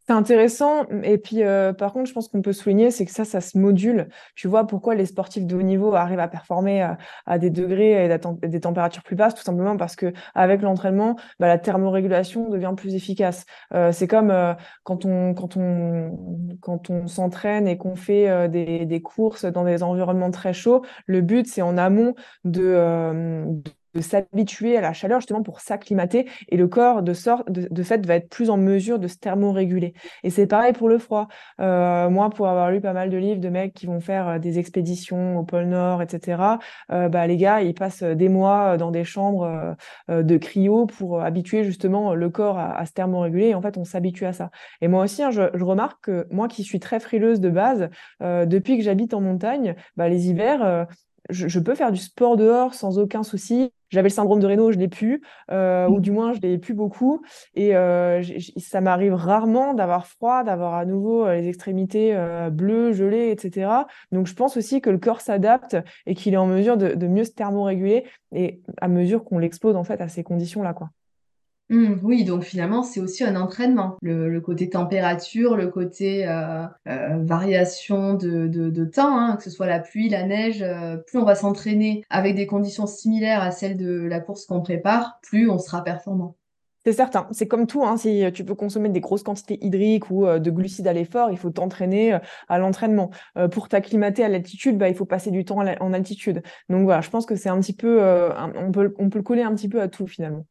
C'est 0.09 0.15
intéressant. 0.15 0.85
Et 1.05 1.17
puis, 1.17 1.45
euh, 1.45 1.73
par 1.73 1.93
contre, 1.93 2.09
je 2.09 2.13
pense 2.13 2.27
qu'on 2.27 2.43
peut 2.43 2.53
souligner, 2.53 2.91
c'est 2.91 3.05
que 3.05 3.13
ça, 3.13 3.25
ça 3.25 3.41
se 3.41 3.57
module. 3.57 4.09
Tu 4.35 4.49
vois 4.49 4.67
pourquoi 4.67 4.97
les 4.97 5.07
sportifs 5.07 5.47
de 5.47 5.55
haut 5.55 5.63
niveau 5.63 5.95
arrivent 5.95 6.19
à 6.19 6.27
performer 6.27 6.83
à, 6.83 6.99
à 7.25 7.39
des 7.39 7.51
degrés 7.51 8.05
et 8.05 8.49
des 8.49 8.61
températures 8.61 9.05
plus 9.05 9.15
basses, 9.15 9.35
tout 9.37 9.45
simplement 9.45 9.77
parce 9.77 9.95
que 9.95 10.13
avec 10.35 10.61
l'entraînement, 10.63 11.15
bah, 11.39 11.47
la 11.47 11.59
thermorégulation 11.59 12.49
devient 12.49 12.75
plus 12.77 12.97
efficace. 12.97 13.47
Euh, 13.75 13.93
c'est 13.93 14.09
comme 14.09 14.33
euh, 14.33 14.55
quand 14.83 15.05
on 15.05 15.35
quand 15.35 15.57
on 15.57 16.57
quand 16.61 16.91
on 16.91 17.07
s'entraîne 17.07 17.69
et 17.69 17.77
qu'on 17.79 17.95
fait 17.95 18.29
euh, 18.29 18.49
des, 18.49 18.87
des 18.87 19.03
courses 19.03 19.45
dans 19.45 19.65
des 19.65 19.85
environnements 19.85 20.33
très 20.33 20.53
chauds. 20.53 20.83
Le 21.07 21.21
but, 21.21 21.47
c'est 21.47 21.63
en 21.63 21.79
amont 21.79 22.15
de, 22.45 22.63
de 23.47 23.71
de 23.95 24.01
s'habituer 24.01 24.77
à 24.77 24.81
la 24.81 24.93
chaleur 24.93 25.21
justement 25.21 25.43
pour 25.43 25.61
s'acclimater 25.61 26.29
et 26.49 26.57
le 26.57 26.69
corps 26.69 27.03
de 27.03 27.13
sorte 27.13 27.51
de, 27.51 27.83
fait 27.83 28.05
va 28.07 28.17
être 28.17 28.29
plus 28.29 28.51
en 28.51 28.57
mesure 28.57 28.99
de 28.99 29.09
se 29.09 29.17
thermoréguler. 29.17 29.95
Et 30.23 30.31
c'est 30.31 30.47
pareil 30.47 30.73
pour 30.73 30.89
le 30.89 30.99
froid. 30.99 31.29
Euh, 31.61 32.09
moi 32.11 32.31
pour 32.31 32.49
avoir 32.49 32.71
lu 32.71 32.81
pas 32.81 32.93
mal 32.93 33.11
de 33.11 33.17
livres 33.17 33.41
de 33.41 33.49
mecs 33.49 33.75
qui 33.75 33.87
vont 33.87 34.01
faire 34.01 34.29
euh, 34.29 34.39
des 34.39 34.59
expéditions 34.59 35.39
au 35.39 35.45
pôle 35.45 35.65
Nord 35.65 36.03
etc 36.03 36.43
euh, 36.91 37.09
bah 37.09 37.27
les 37.27 37.37
gars 37.37 37.63
ils 37.63 37.75
passent 37.75 38.03
des 38.03 38.29
mois 38.29 38.77
dans 38.77 38.91
des 38.91 39.05
chambres 39.05 39.77
de 40.09 40.37
cryo 40.37 40.87
pour 40.87 41.23
habituer 41.23 41.65
justement 41.65 42.15
le 42.15 42.31
corps 42.31 42.59
à, 42.59 42.85
se 42.87 42.93
thermoréguler. 42.93 43.49
Et 43.49 43.55
en 43.55 43.63
fait 43.63 43.77
on 43.77 43.85
s'habitue 43.85 44.27
à 44.27 44.33
ça. 44.33 44.51
Et 44.81 44.89
moi 44.89 45.05
aussi 45.05 45.23
hein, 45.23 45.31
je, 45.31 45.43
je, 45.55 45.65
remarque 45.65 46.05
que 46.05 46.27
moi 46.31 46.49
qui 46.49 46.65
suis 46.65 46.81
très 46.81 47.01
frileuse 47.01 47.41
de 47.41 47.51
base 47.51 47.89
depuis 48.21 48.77
que 48.77 48.85
j'habite 48.85 49.15
en 49.15 49.21
montagne 49.21 49.75
bah, 49.97 50.09
les 50.09 50.29
hivers 50.29 50.87
je, 51.31 51.59
peux 51.59 51.75
faire 51.75 51.93
du 51.93 52.01
sport 52.01 52.37
dehors 52.37 52.75
sans 52.75 52.99
aucun 52.99 53.23
souci. 53.23 53.73
J'avais 53.91 54.09
le 54.09 54.15
syndrome 54.15 54.41
de 54.41 54.47
Raynaud, 54.47 54.73
je 54.73 54.79
l'ai 54.79 54.89
plus, 54.89 55.23
euh, 55.51 55.87
ou 55.89 56.01
du 56.01 56.11
moins 56.11 56.33
je 56.33 56.41
l'ai 56.41 56.59
plus 56.59 56.75
beaucoup. 56.75 57.23
Et 57.55 57.77
euh, 57.77 58.23
ça 58.57 58.81
m'arrive 58.81 59.15
rarement 59.15 59.75
d'avoir 59.75 60.07
froid, 60.07 60.45
d'avoir 60.45 60.75
à 60.75 60.85
nouveau 60.85 61.27
euh, 61.27 61.35
les 61.35 61.49
extrémités 61.49 62.17
bleues, 62.51 62.93
gelées, 62.93 63.31
etc. 63.31 63.71
Donc 64.11 64.27
je 64.27 64.35
pense 64.35 64.57
aussi 64.57 64.81
que 64.81 64.91
le 64.91 64.99
corps 64.99 65.21
s'adapte 65.21 65.77
et 66.07 66.15
qu'il 66.15 66.35
est 66.35 66.39
en 66.39 66.47
mesure 66.47 66.77
de, 66.77 66.95
de 66.95 67.07
mieux 67.07 67.25
se 67.25 67.33
thermoréguler 67.33 68.05
et 68.35 68.61
à 68.81 68.89
mesure 68.89 69.25
qu'on 69.25 69.39
l'expose 69.39 69.77
en 69.77 69.85
fait 69.85 70.01
à 70.01 70.09
ces 70.09 70.25
conditions-là, 70.25 70.73
quoi. 70.73 70.91
Mmh, 71.73 72.01
oui, 72.03 72.25
donc 72.25 72.43
finalement, 72.43 72.83
c'est 72.83 73.01
aussi 73.01 73.25
un 73.25 73.35
entraînement. 73.35 73.97
Le, 74.03 74.39
côté 74.41 74.69
température, 74.69 75.57
le 75.57 75.69
côté 75.69 76.29
euh, 76.29 76.67
euh, 76.87 77.25
variation 77.25 78.13
de, 78.15 78.85
temps, 78.85 79.17
hein, 79.17 79.37
que 79.37 79.43
ce 79.43 79.51
soit 79.51 79.67
la 79.67 79.79
pluie, 79.79 80.11
la 80.11 80.25
neige, 80.25 80.63
euh, 80.63 80.97
plus 80.99 81.19
on 81.19 81.25
va 81.25 81.35
s'entraîner 81.35 82.05
avec 82.11 82.35
des 82.35 82.47
conditions 82.47 82.87
similaires 82.87 83.43
à 83.43 83.51
celles 83.53 83.79
de 83.79 84.03
la 84.03 84.21
course 84.21 84.45
qu'on 84.45 84.61
prépare, 84.61 85.19
plus 85.23 85.49
on 85.49 85.59
sera 85.59 85.83
performant. 85.83 86.37
C'est 86.85 86.93
certain, 86.93 87.29
c'est 87.31 87.47
comme 87.47 87.69
tout, 87.69 87.85
hein, 87.85 87.97
si 87.97 88.25
tu 88.35 88.43
veux 88.43 88.57
consommer 88.57 88.89
des 88.89 89.01
grosses 89.01 89.23
quantités 89.23 89.57
hydriques 89.65 90.11
ou 90.11 90.27
de 90.27 90.51
glucides 90.51 90.89
à 90.89 90.93
l'effort, 90.93 91.31
il 91.31 91.39
faut 91.39 91.51
t'entraîner 91.51 92.19
à 92.49 92.59
l'entraînement. 92.59 93.11
pour 93.53 93.69
t'acclimater 93.69 94.25
à 94.25 94.29
l'altitude, 94.29 94.79
bah, 94.79 94.89
il 94.89 94.97
faut 94.97 95.05
passer 95.05 95.31
du 95.31 95.45
temps 95.45 95.59
en 95.59 95.93
altitude. 95.93 96.43
Donc 96.69 96.83
voilà, 96.83 97.01
je 97.01 97.09
pense 97.09 97.25
que 97.25 97.37
c'est 97.37 97.49
un 97.49 97.61
petit 97.61 97.73
peu, 97.73 98.03
on 98.57 98.73
peut, 98.73 98.93
on 98.99 99.11
peut 99.11 99.19
le 99.19 99.23
coller 99.23 99.43
un 99.43 99.55
petit 99.55 99.69
peu 99.69 99.81
à 99.81 99.87
tout 99.87 100.09
finalement. 100.09 100.45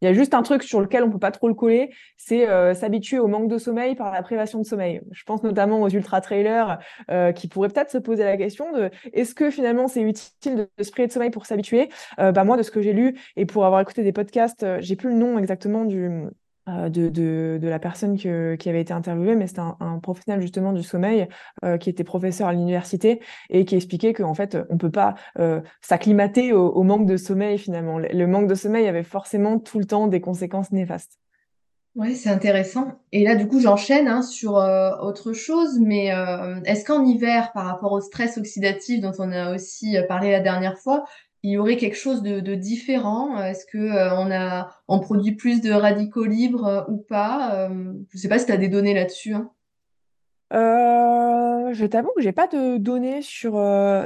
Il 0.00 0.06
y 0.06 0.08
a 0.08 0.12
juste 0.12 0.34
un 0.34 0.42
truc 0.42 0.62
sur 0.62 0.80
lequel 0.80 1.02
on 1.02 1.10
peut 1.10 1.18
pas 1.18 1.30
trop 1.30 1.48
le 1.48 1.54
coller, 1.54 1.90
c'est 2.16 2.48
euh, 2.48 2.74
s'habituer 2.74 3.18
au 3.18 3.26
manque 3.26 3.48
de 3.48 3.58
sommeil 3.58 3.94
par 3.94 4.12
la 4.12 4.22
privation 4.22 4.58
de 4.60 4.64
sommeil. 4.64 5.00
Je 5.12 5.24
pense 5.24 5.42
notamment 5.42 5.82
aux 5.82 5.88
ultra 5.88 6.20
trailers 6.20 6.78
euh, 7.10 7.32
qui 7.32 7.48
pourraient 7.48 7.68
peut-être 7.68 7.90
se 7.90 7.98
poser 7.98 8.24
la 8.24 8.36
question 8.36 8.72
de 8.72 8.90
est-ce 9.12 9.34
que 9.34 9.50
finalement 9.50 9.88
c'est 9.88 10.02
utile 10.02 10.68
de, 10.78 10.84
se 10.84 10.90
priver 10.90 11.08
de 11.08 11.12
sommeil 11.12 11.30
pour 11.30 11.46
s'habituer? 11.46 11.88
Euh, 12.18 12.32
Bah 12.32 12.44
moi 12.44 12.56
de 12.56 12.62
ce 12.62 12.70
que 12.70 12.80
j'ai 12.82 12.92
lu 12.92 13.18
et 13.36 13.46
pour 13.46 13.64
avoir 13.66 13.80
écouté 13.80 14.02
des 14.02 14.12
podcasts, 14.12 14.64
j'ai 14.80 14.96
plus 14.96 15.08
le 15.10 15.16
nom 15.16 15.38
exactement 15.38 15.84
du 15.84 16.06
euh, 16.08 16.30
de, 16.68 17.08
de, 17.08 17.58
de, 17.60 17.68
la 17.68 17.78
personne 17.78 18.16
qui 18.16 18.28
avait 18.28 18.80
été 18.80 18.92
interviewée, 18.92 19.36
mais 19.36 19.46
c'était 19.46 19.60
un, 19.60 19.98
professionnel 20.00 20.40
justement 20.40 20.72
du 20.72 20.82
sommeil 20.82 21.28
euh, 21.64 21.78
qui 21.78 21.90
était 21.90 22.04
professeur 22.04 22.48
à 22.48 22.52
l'université 22.52 23.20
et 23.50 23.64
qui 23.64 23.74
expliquait 23.74 24.12
qu'en 24.12 24.34
fait, 24.34 24.58
on 24.68 24.76
peut 24.76 24.90
pas 24.90 25.14
euh, 25.38 25.60
s'acclimater 25.80 26.52
au, 26.52 26.82
manque 26.82 27.06
de 27.06 27.16
sommeil 27.16 27.58
finalement. 27.58 27.98
Le, 27.98 28.26
manque 28.26 28.48
de 28.48 28.54
sommeil 28.54 28.86
avait 28.86 29.02
forcément 29.02 29.58
tout 29.58 29.78
le 29.78 29.84
temps 29.84 30.08
des 30.08 30.20
conséquences 30.20 30.70
néfastes. 30.72 31.18
Oui, 31.94 32.14
c'est 32.14 32.30
intéressant. 32.30 33.00
Et 33.12 33.24
là, 33.24 33.34
du 33.34 33.48
coup, 33.48 33.60
j'enchaîne 33.60 34.06
hein, 34.06 34.22
sur 34.22 34.52
autre 34.52 35.32
chose, 35.32 35.80
mais 35.80 36.12
est-ce 36.64 36.84
qu'en 36.84 37.04
hiver, 37.04 37.50
par 37.52 37.64
rapport 37.64 37.92
au 37.92 38.00
stress 38.00 38.38
oxydatif 38.38 39.00
dont 39.00 39.12
on 39.18 39.32
a 39.32 39.54
aussi 39.54 39.96
parlé 40.06 40.30
la 40.30 40.40
dernière 40.40 40.78
fois, 40.78 41.04
il 41.42 41.52
y 41.52 41.58
aurait 41.58 41.76
quelque 41.76 41.96
chose 41.96 42.22
de, 42.22 42.54
différent? 42.54 43.40
Est-ce 43.42 43.64
que 43.66 43.78
euh, 43.78 44.14
on 44.16 44.30
a 44.30 44.70
produit 44.86 45.32
plus 45.32 45.60
de 45.60 45.72
radicaux 45.72 46.24
libres 46.24 46.66
euh, 46.66 46.82
ou 46.88 46.96
pas? 46.96 47.54
Euh, 47.54 47.92
Je 48.10 48.16
ne 48.16 48.20
sais 48.20 48.28
pas 48.28 48.38
si 48.38 48.46
tu 48.46 48.52
as 48.52 48.56
des 48.56 48.68
données 48.68 48.94
là-dessus. 48.94 49.34
Hein. 49.34 49.50
je 50.50 51.86
t'avoue 51.86 52.10
que 52.16 52.22
j'ai 52.22 52.32
pas 52.32 52.48
de 52.48 52.78
données 52.78 53.22
sur, 53.22 53.62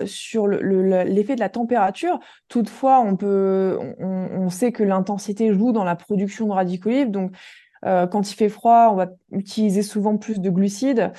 sur 0.07 0.47
l'effet 0.47 1.35
de 1.35 1.41
la 1.41 1.49
température. 1.49 2.19
Toutefois, 2.49 3.01
on, 3.01 4.51
sait 4.51 4.73
que 4.73 4.83
l'intensité 4.83 5.55
joue 5.55 5.73
dans 5.73 5.85
la 5.85 5.97
production 5.97 6.47
de 6.47 6.53
radicaux 6.53 6.91
libres. 6.91 7.13
Donc, 7.13 7.33
quand 7.83 8.31
il 8.31 8.35
fait 8.35 8.51
froid, 8.51 8.91
on 8.93 8.97
va 8.97 9.09
utiliser 9.31 9.83
souvent 9.83 10.19
plus 10.19 10.41
de 10.41 10.51
glucides 10.51 11.13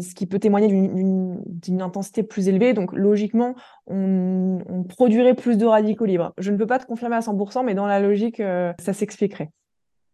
ce 0.00 0.14
qui 0.14 0.26
peut 0.26 0.38
témoigner 0.38 0.68
d'une 0.68 1.82
intensité 1.82 2.22
plus 2.22 2.48
élevée. 2.48 2.72
Donc, 2.72 2.92
logiquement, 2.92 3.54
on, 3.86 4.84
produirait 4.88 5.34
plus 5.34 5.58
de 5.58 5.66
radicaux 5.66 6.04
libres. 6.04 6.32
Je 6.38 6.50
ne 6.50 6.56
peux 6.56 6.66
pas 6.66 6.78
te 6.78 6.86
confirmer 6.86 7.16
à 7.16 7.20
100%, 7.20 7.64
mais 7.64 7.74
dans 7.74 7.86
la 7.86 8.00
logique, 8.00 8.40
euh, 8.40 8.72
ça 8.78 8.92
s'expliquerait. 8.92 9.50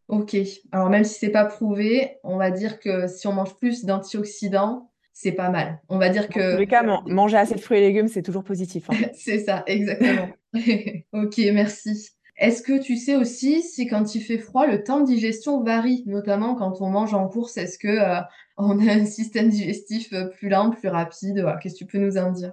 Ok. 0.09 0.37
Alors, 0.73 0.89
même 0.89 1.05
si 1.05 1.19
c'est 1.19 1.31
pas 1.31 1.45
prouvé, 1.45 2.19
on 2.25 2.37
va 2.37 2.51
dire 2.51 2.81
que 2.81 3.07
si 3.07 3.27
on 3.27 3.33
mange 3.33 3.57
plus 3.57 3.85
d'antioxydants, 3.85 4.91
c'est 5.13 5.33
pas 5.33 5.51
mal. 5.51 5.81
On 5.89 5.99
va 5.99 6.09
dire 6.11 6.29
que. 6.29 6.39
Dans 6.39 6.53
tous 6.53 6.61
les 6.61 6.67
cas, 6.67 6.83
manger 7.07 7.37
assez 7.37 7.55
de 7.55 7.61
fruits 7.61 7.79
et 7.79 7.81
légumes, 7.81 8.09
c'est 8.09 8.23
toujours 8.23 8.45
positif. 8.45 8.89
Hein. 8.91 8.95
c'est 9.15 9.41
ça, 9.41 9.65
exactement. 9.67 10.29
ok, 11.13 11.39
merci. 11.53 12.11
Est-ce 12.39 12.63
que 12.63 12.81
tu 12.81 12.97
sais 12.97 13.17
aussi 13.17 13.63
si 13.63 13.87
quand 13.87 14.15
il 14.15 14.21
fait 14.23 14.39
froid, 14.39 14.67
le 14.67 14.85
temps 14.85 15.01
de 15.01 15.07
digestion 15.07 15.63
varie, 15.63 16.05
notamment 16.07 16.55
quand 16.55 16.81
on 16.81 16.89
mange 16.89 17.13
en 17.15 17.29
course 17.29 17.57
Est-ce 17.57 17.79
que 17.79 17.89
euh, 17.89 18.21
on 18.57 18.79
a 18.87 18.93
un 18.93 19.05
système 19.07 19.49
digestif 19.49 20.13
euh, 20.13 20.27
plus 20.27 20.49
lent, 20.49 20.71
plus 20.71 20.89
rapide? 20.89 21.45
Qu'est-ce 21.61 21.75
que 21.75 21.79
tu 21.79 21.87
peux 21.87 21.99
nous 21.99 22.17
en 22.17 22.31
dire? 22.33 22.53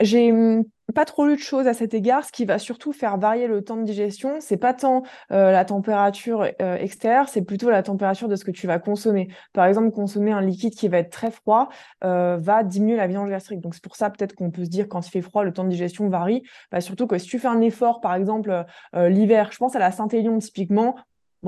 J'ai 0.00 0.32
hum, 0.32 0.64
pas 0.94 1.04
trop 1.04 1.26
lu 1.26 1.36
de 1.36 1.40
choses 1.40 1.66
à 1.66 1.74
cet 1.74 1.94
égard. 1.94 2.24
Ce 2.24 2.32
qui 2.32 2.44
va 2.44 2.58
surtout 2.58 2.92
faire 2.92 3.16
varier 3.16 3.46
le 3.46 3.62
temps 3.62 3.76
de 3.76 3.84
digestion, 3.84 4.36
c'est 4.40 4.56
pas 4.56 4.74
tant 4.74 5.02
euh, 5.32 5.50
la 5.50 5.64
température 5.64 6.46
euh, 6.60 6.76
extérieure, 6.76 7.28
c'est 7.28 7.42
plutôt 7.42 7.70
la 7.70 7.82
température 7.82 8.28
de 8.28 8.36
ce 8.36 8.44
que 8.44 8.50
tu 8.50 8.66
vas 8.66 8.78
consommer. 8.78 9.28
Par 9.52 9.66
exemple, 9.66 9.90
consommer 9.90 10.32
un 10.32 10.40
liquide 10.40 10.74
qui 10.74 10.88
va 10.88 10.98
être 10.98 11.10
très 11.10 11.30
froid 11.30 11.68
euh, 12.02 12.36
va 12.38 12.64
diminuer 12.64 12.96
la 12.96 13.06
vidange 13.06 13.30
gastrique. 13.30 13.60
Donc 13.60 13.74
c'est 13.74 13.82
pour 13.82 13.96
ça 13.96 14.10
peut-être 14.10 14.34
qu'on 14.34 14.50
peut 14.50 14.64
se 14.64 14.70
dire 14.70 14.88
quand 14.88 15.06
il 15.06 15.10
fait 15.10 15.22
froid, 15.22 15.44
le 15.44 15.52
temps 15.52 15.64
de 15.64 15.70
digestion 15.70 16.08
varie. 16.08 16.42
Bah, 16.70 16.80
surtout 16.80 17.06
que 17.06 17.18
si 17.18 17.28
tu 17.28 17.38
fais 17.38 17.48
un 17.48 17.60
effort, 17.60 18.00
par 18.00 18.14
exemple 18.14 18.64
l'hiver, 18.94 19.50
je 19.52 19.58
pense 19.58 19.76
à 19.76 19.78
la 19.78 19.90
Saint-Élion 19.90 20.38
typiquement, 20.38 20.96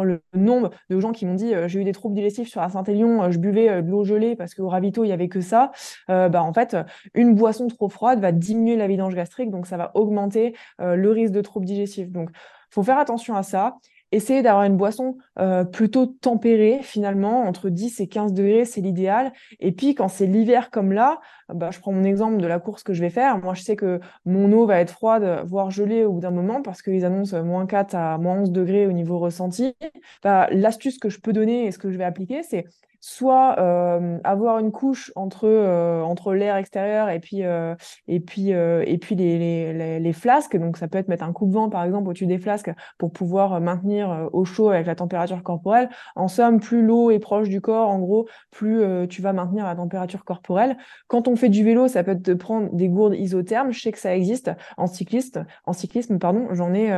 le 0.04 0.22
nombre 0.34 0.70
de 0.90 1.00
gens 1.00 1.12
qui 1.12 1.26
m'ont 1.26 1.34
dit 1.34 1.52
j'ai 1.66 1.80
eu 1.80 1.84
des 1.84 1.92
troubles 1.92 2.14
digestifs 2.14 2.48
sur 2.48 2.60
la 2.60 2.68
Saint-Élion, 2.68 3.30
je 3.30 3.38
buvais 3.38 3.82
de 3.82 3.90
l'eau 3.90 4.04
gelée 4.04 4.36
parce 4.36 4.54
qu'au 4.54 4.68
ravito 4.68 5.04
il 5.04 5.08
y 5.08 5.12
avait 5.12 5.28
que 5.28 5.40
ça. 5.40 5.72
bah 6.08 6.42
en 6.42 6.52
fait, 6.52 6.76
une 7.14 7.34
boisson 7.34 7.66
trop 7.68 7.88
froide 7.88 8.20
va 8.20 8.32
diminuer 8.32 8.76
la 8.76 8.86
vidange 8.86 9.14
gastrique, 9.14 9.50
donc 9.50 9.66
ça 9.66 9.76
va 9.76 9.92
augmenter 9.94 10.54
le 10.78 11.10
risque 11.10 11.32
de 11.32 11.40
troubles 11.40 11.66
digestifs. 11.66 12.10
Donc 12.10 12.30
faut 12.70 12.82
faire 12.82 12.98
attention 12.98 13.34
à 13.36 13.42
ça. 13.42 13.76
Essayer 14.12 14.42
d'avoir 14.42 14.64
une 14.64 14.76
boisson 14.76 15.16
euh, 15.38 15.64
plutôt 15.64 16.06
tempérée, 16.06 16.78
finalement, 16.82 17.42
entre 17.42 17.68
10 17.70 18.00
et 18.00 18.06
15 18.06 18.32
degrés, 18.32 18.64
c'est 18.64 18.80
l'idéal. 18.80 19.32
Et 19.60 19.72
puis, 19.72 19.94
quand 19.94 20.08
c'est 20.08 20.26
l'hiver 20.26 20.70
comme 20.70 20.92
là, 20.92 21.20
bah, 21.48 21.70
je 21.72 21.80
prends 21.80 21.92
mon 21.92 22.04
exemple 22.04 22.38
de 22.38 22.46
la 22.46 22.60
course 22.60 22.82
que 22.82 22.92
je 22.92 23.00
vais 23.00 23.10
faire. 23.10 23.38
Moi, 23.38 23.54
je 23.54 23.62
sais 23.62 23.76
que 23.76 24.00
mon 24.24 24.52
eau 24.52 24.66
va 24.66 24.80
être 24.80 24.90
froide, 24.90 25.42
voire 25.46 25.70
gelée 25.70 26.04
au 26.04 26.12
bout 26.12 26.20
d'un 26.20 26.30
moment, 26.30 26.62
parce 26.62 26.82
qu'ils 26.82 27.04
annoncent 27.04 27.42
moins 27.42 27.66
4 27.66 27.94
à 27.94 28.18
moins 28.18 28.40
11 28.40 28.52
degrés 28.52 28.86
au 28.86 28.92
niveau 28.92 29.18
ressenti. 29.18 29.74
Bah, 30.22 30.48
L'astuce 30.50 30.98
que 30.98 31.08
je 31.08 31.20
peux 31.20 31.32
donner 31.32 31.66
et 31.66 31.72
ce 31.72 31.78
que 31.78 31.90
je 31.90 31.98
vais 31.98 32.04
appliquer, 32.04 32.42
c'est 32.42 32.64
soit 33.00 33.58
euh, 33.58 34.18
avoir 34.24 34.58
une 34.58 34.72
couche 34.72 35.12
entre, 35.16 35.46
euh, 35.48 36.02
entre 36.02 36.34
l'air 36.34 36.56
extérieur 36.56 37.08
et 37.08 37.20
puis, 37.20 37.44
euh, 37.44 37.74
et 38.08 38.20
puis, 38.20 38.50
et 38.50 38.98
puis 38.98 39.14
les, 39.14 39.72
les, 39.72 40.00
les, 40.00 40.12
flasques. 40.12 40.56
Donc, 40.56 40.76
ça 40.76 40.88
peut 40.88 40.98
être 40.98 41.08
mettre 41.08 41.24
un 41.24 41.32
coupe-vent, 41.32 41.68
par 41.68 41.84
exemple, 41.84 42.08
au-dessus 42.08 42.26
des 42.26 42.38
flasques 42.38 42.70
pour 42.98 43.12
pouvoir 43.12 43.60
maintenir 43.60 44.28
au 44.32 44.44
chaud 44.44 44.70
avec 44.70 44.86
la 44.86 44.94
température 44.94 45.42
corporelle. 45.42 45.88
En 46.14 46.28
somme, 46.28 46.60
plus 46.60 46.82
l'eau 46.82 47.10
est 47.10 47.18
proche 47.18 47.48
du 47.48 47.60
corps, 47.60 47.88
en 47.88 47.98
gros, 47.98 48.28
plus 48.50 48.82
tu 49.08 49.22
vas 49.22 49.32
maintenir 49.32 49.64
la 49.64 49.74
température 49.74 50.24
corporelle. 50.24 50.76
Quand 51.08 51.28
on 51.28 51.36
fait 51.36 51.48
du 51.48 51.64
vélo, 51.64 51.88
ça 51.88 52.02
peut 52.02 52.12
être 52.12 52.22
de 52.22 52.34
prendre 52.34 52.72
des 52.72 52.88
gourdes 52.88 53.14
isothermes. 53.14 53.72
Je 53.72 53.80
sais 53.80 53.92
que 53.92 53.98
ça 53.98 54.16
existe 54.16 54.50
en 54.76 54.86
cycliste, 54.86 55.40
en 55.66 55.72
cyclisme, 55.72 56.18
pardon. 56.18 56.48
J'en 56.52 56.72
ai, 56.72 56.88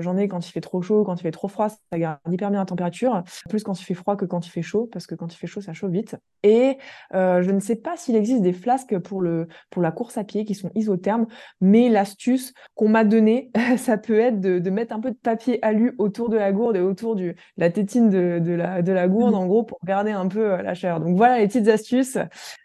j'en 0.00 0.16
ai 0.16 0.28
quand 0.28 0.46
il 0.46 0.52
fait 0.52 0.60
trop 0.60 0.82
chaud, 0.82 1.04
quand 1.04 1.16
il 1.16 1.22
fait 1.22 1.30
trop 1.30 1.48
froid, 1.48 1.68
ça 1.68 1.98
garde 1.98 2.18
hyper 2.30 2.50
bien 2.50 2.60
la 2.60 2.66
température. 2.66 3.22
Plus 3.48 3.62
quand 3.62 3.78
il 3.80 3.84
fait 3.84 3.94
froid 3.94 4.16
que 4.16 4.24
quand 4.24 4.46
il 4.46 4.50
fait 4.50 4.62
chaud, 4.62 4.88
parce 4.92 5.06
que 5.06 5.14
quand 5.14 5.32
il 5.32 5.36
fait 5.36 5.45
chaud, 5.46 5.60
ça 5.60 5.72
chauffe 5.72 5.90
vite. 5.90 6.16
Et 6.42 6.78
euh, 7.14 7.42
je 7.42 7.50
ne 7.50 7.58
sais 7.58 7.76
pas 7.76 7.96
s'il 7.96 8.14
existe 8.14 8.42
des 8.42 8.52
flasques 8.52 8.98
pour, 8.98 9.20
le, 9.20 9.48
pour 9.70 9.82
la 9.82 9.90
course 9.90 10.16
à 10.16 10.24
pied 10.24 10.44
qui 10.44 10.54
sont 10.54 10.70
isothermes, 10.74 11.26
mais 11.60 11.88
l'astuce 11.88 12.54
qu'on 12.74 12.88
m'a 12.88 13.04
donnée, 13.04 13.50
ça 13.76 13.98
peut 13.98 14.18
être 14.18 14.40
de, 14.40 14.70
mettre 14.70 14.94
un 14.94 15.00
peu 15.00 15.10
de 15.10 15.16
papier 15.16 15.58
alu 15.64 15.94
autour 15.98 16.28
de 16.28 16.36
la 16.36 16.52
gourde 16.52 16.76
et 16.76 16.80
autour 16.80 17.16
de 17.16 17.34
la 17.56 17.70
tétine 17.70 18.10
de, 18.10 18.52
la, 18.52 18.82
de 18.82 18.92
la 18.92 19.08
gourde, 19.08 19.32
mmh. 19.32 19.38
en 19.38 19.46
gros, 19.46 19.64
pour 19.64 19.78
garder 19.84 20.12
un 20.12 20.28
peu 20.28 20.52
euh, 20.52 20.62
la 20.62 20.74
chaleur. 20.74 21.00
Donc 21.00 21.16
voilà 21.16 21.38
les 21.38 21.46
petites 21.46 21.68
astuces. 21.68 22.18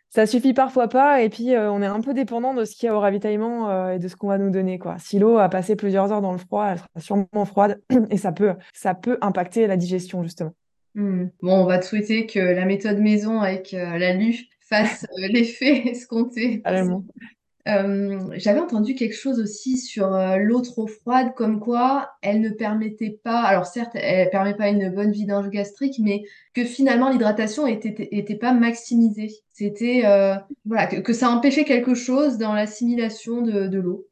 Ça 0.09 0.25
suffit 0.25 0.53
parfois 0.53 0.89
pas, 0.89 1.21
et 1.21 1.29
puis 1.29 1.55
euh, 1.55 1.71
on 1.71 1.81
est 1.81 1.85
un 1.85 2.01
peu 2.01 2.13
dépendant 2.13 2.53
de 2.53 2.65
ce 2.65 2.75
qu'il 2.75 2.87
y 2.87 2.89
a 2.89 2.95
au 2.95 2.99
ravitaillement 2.99 3.91
et 3.91 3.97
de 3.97 4.07
ce 4.09 4.17
qu'on 4.17 4.27
va 4.27 4.37
nous 4.37 4.49
donner. 4.49 4.77
Quoi. 4.77 4.97
Si 4.99 5.19
l'eau 5.19 5.37
a 5.37 5.47
passé 5.47 5.77
plusieurs 5.77 6.11
heures 6.11 6.21
dans 6.21 6.33
le 6.33 6.37
froid, 6.37 6.65
elle 6.65 6.79
sera 6.79 6.99
sûrement 6.99 7.45
froide, 7.45 7.81
et 8.09 8.17
ça 8.17 8.33
peut, 8.33 8.53
ça 8.73 8.93
peut 8.93 9.17
impacter 9.21 9.67
la 9.67 9.77
digestion, 9.77 10.21
justement. 10.21 10.51
Hmm. 10.95 11.27
Bon, 11.41 11.61
on 11.61 11.65
va 11.65 11.79
te 11.79 11.85
souhaiter 11.85 12.25
que 12.25 12.39
la 12.39 12.65
méthode 12.65 12.99
maison 12.99 13.39
avec 13.39 13.73
euh, 13.73 13.97
la 13.97 14.13
LU 14.13 14.35
fasse 14.61 15.05
euh, 15.17 15.27
l'effet 15.29 15.87
escompté. 15.89 16.61
Euh, 17.67 18.19
j'avais 18.37 18.59
entendu 18.59 18.95
quelque 18.95 19.15
chose 19.15 19.39
aussi 19.39 19.77
sur 19.77 20.09
l'eau 20.39 20.61
trop 20.61 20.87
froide, 20.87 21.35
comme 21.35 21.59
quoi 21.59 22.09
elle 22.23 22.41
ne 22.41 22.49
permettait 22.49 23.19
pas, 23.23 23.41
alors 23.41 23.67
certes, 23.67 23.91
elle 23.93 24.31
permet 24.31 24.55
pas 24.55 24.69
une 24.69 24.89
bonne 24.89 25.11
vidange 25.11 25.47
gastrique, 25.49 25.99
mais 25.99 26.23
que 26.55 26.63
finalement 26.65 27.09
l'hydratation 27.09 27.67
était, 27.67 28.09
était 28.11 28.35
pas 28.35 28.53
maximisée. 28.53 29.29
C'était 29.53 30.01
voilà 30.65 30.87
que, 30.87 31.13
ça 31.13 31.29
empêchait 31.29 31.63
quelque 31.63 31.93
chose 31.93 32.39
dans 32.39 32.53
l'assimilation 32.53 33.43
de 33.43 33.77
l'eau. 33.77 34.07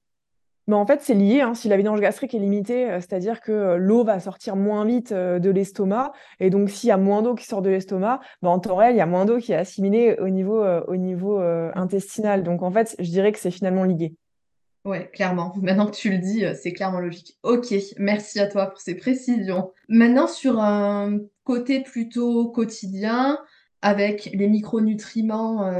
Mais 0.69 0.75
en 0.75 0.85
fait, 0.85 1.01
c'est 1.01 1.15
lié. 1.15 1.41
Hein. 1.41 1.55
Si 1.55 1.67
la 1.67 1.77
vidange 1.77 1.99
gastrique 1.99 2.35
est 2.35 2.39
limitée, 2.39 2.91
euh, 2.91 2.99
c'est-à-dire 2.99 3.41
que 3.41 3.51
euh, 3.51 3.77
l'eau 3.77 4.03
va 4.03 4.19
sortir 4.19 4.55
moins 4.55 4.85
vite 4.85 5.11
euh, 5.11 5.39
de 5.39 5.49
l'estomac. 5.49 6.13
Et 6.39 6.51
donc, 6.51 6.69
s'il 6.69 6.89
y 6.89 6.91
a 6.91 6.97
moins 6.97 7.23
d'eau 7.23 7.33
qui 7.33 7.47
sort 7.47 7.63
de 7.63 7.71
l'estomac, 7.71 8.19
bah, 8.43 8.49
en 8.49 8.59
temps 8.59 8.75
réel, 8.75 8.93
il 8.93 8.99
y 8.99 9.01
a 9.01 9.07
moins 9.07 9.25
d'eau 9.25 9.39
qui 9.39 9.51
est 9.51 9.55
assimilée 9.55 10.17
au 10.19 10.29
niveau, 10.29 10.63
au 10.63 10.95
niveau 10.95 11.39
intestinal. 11.39 12.43
Donc, 12.43 12.61
en 12.61 12.69
fait, 12.69 12.95
je 12.99 13.09
dirais 13.09 13.31
que 13.31 13.39
c'est 13.39 13.49
finalement 13.49 13.83
lié. 13.83 14.13
Ouais, 14.85 15.09
clairement. 15.11 15.55
Maintenant 15.63 15.87
que 15.87 15.95
tu 15.95 16.11
le 16.11 16.19
dis, 16.19 16.45
c'est 16.53 16.73
clairement 16.73 16.99
logique. 16.99 17.39
Ok, 17.41 17.73
merci 17.97 18.39
à 18.39 18.45
toi 18.45 18.67
pour 18.67 18.79
ces 18.79 18.93
précisions. 18.93 19.71
Maintenant, 19.87 20.27
sur 20.27 20.59
un 20.59 21.17
côté 21.45 21.81
plutôt 21.81 22.51
quotidien, 22.51 23.39
avec 23.81 24.29
les 24.33 24.47
micronutriments 24.47 25.73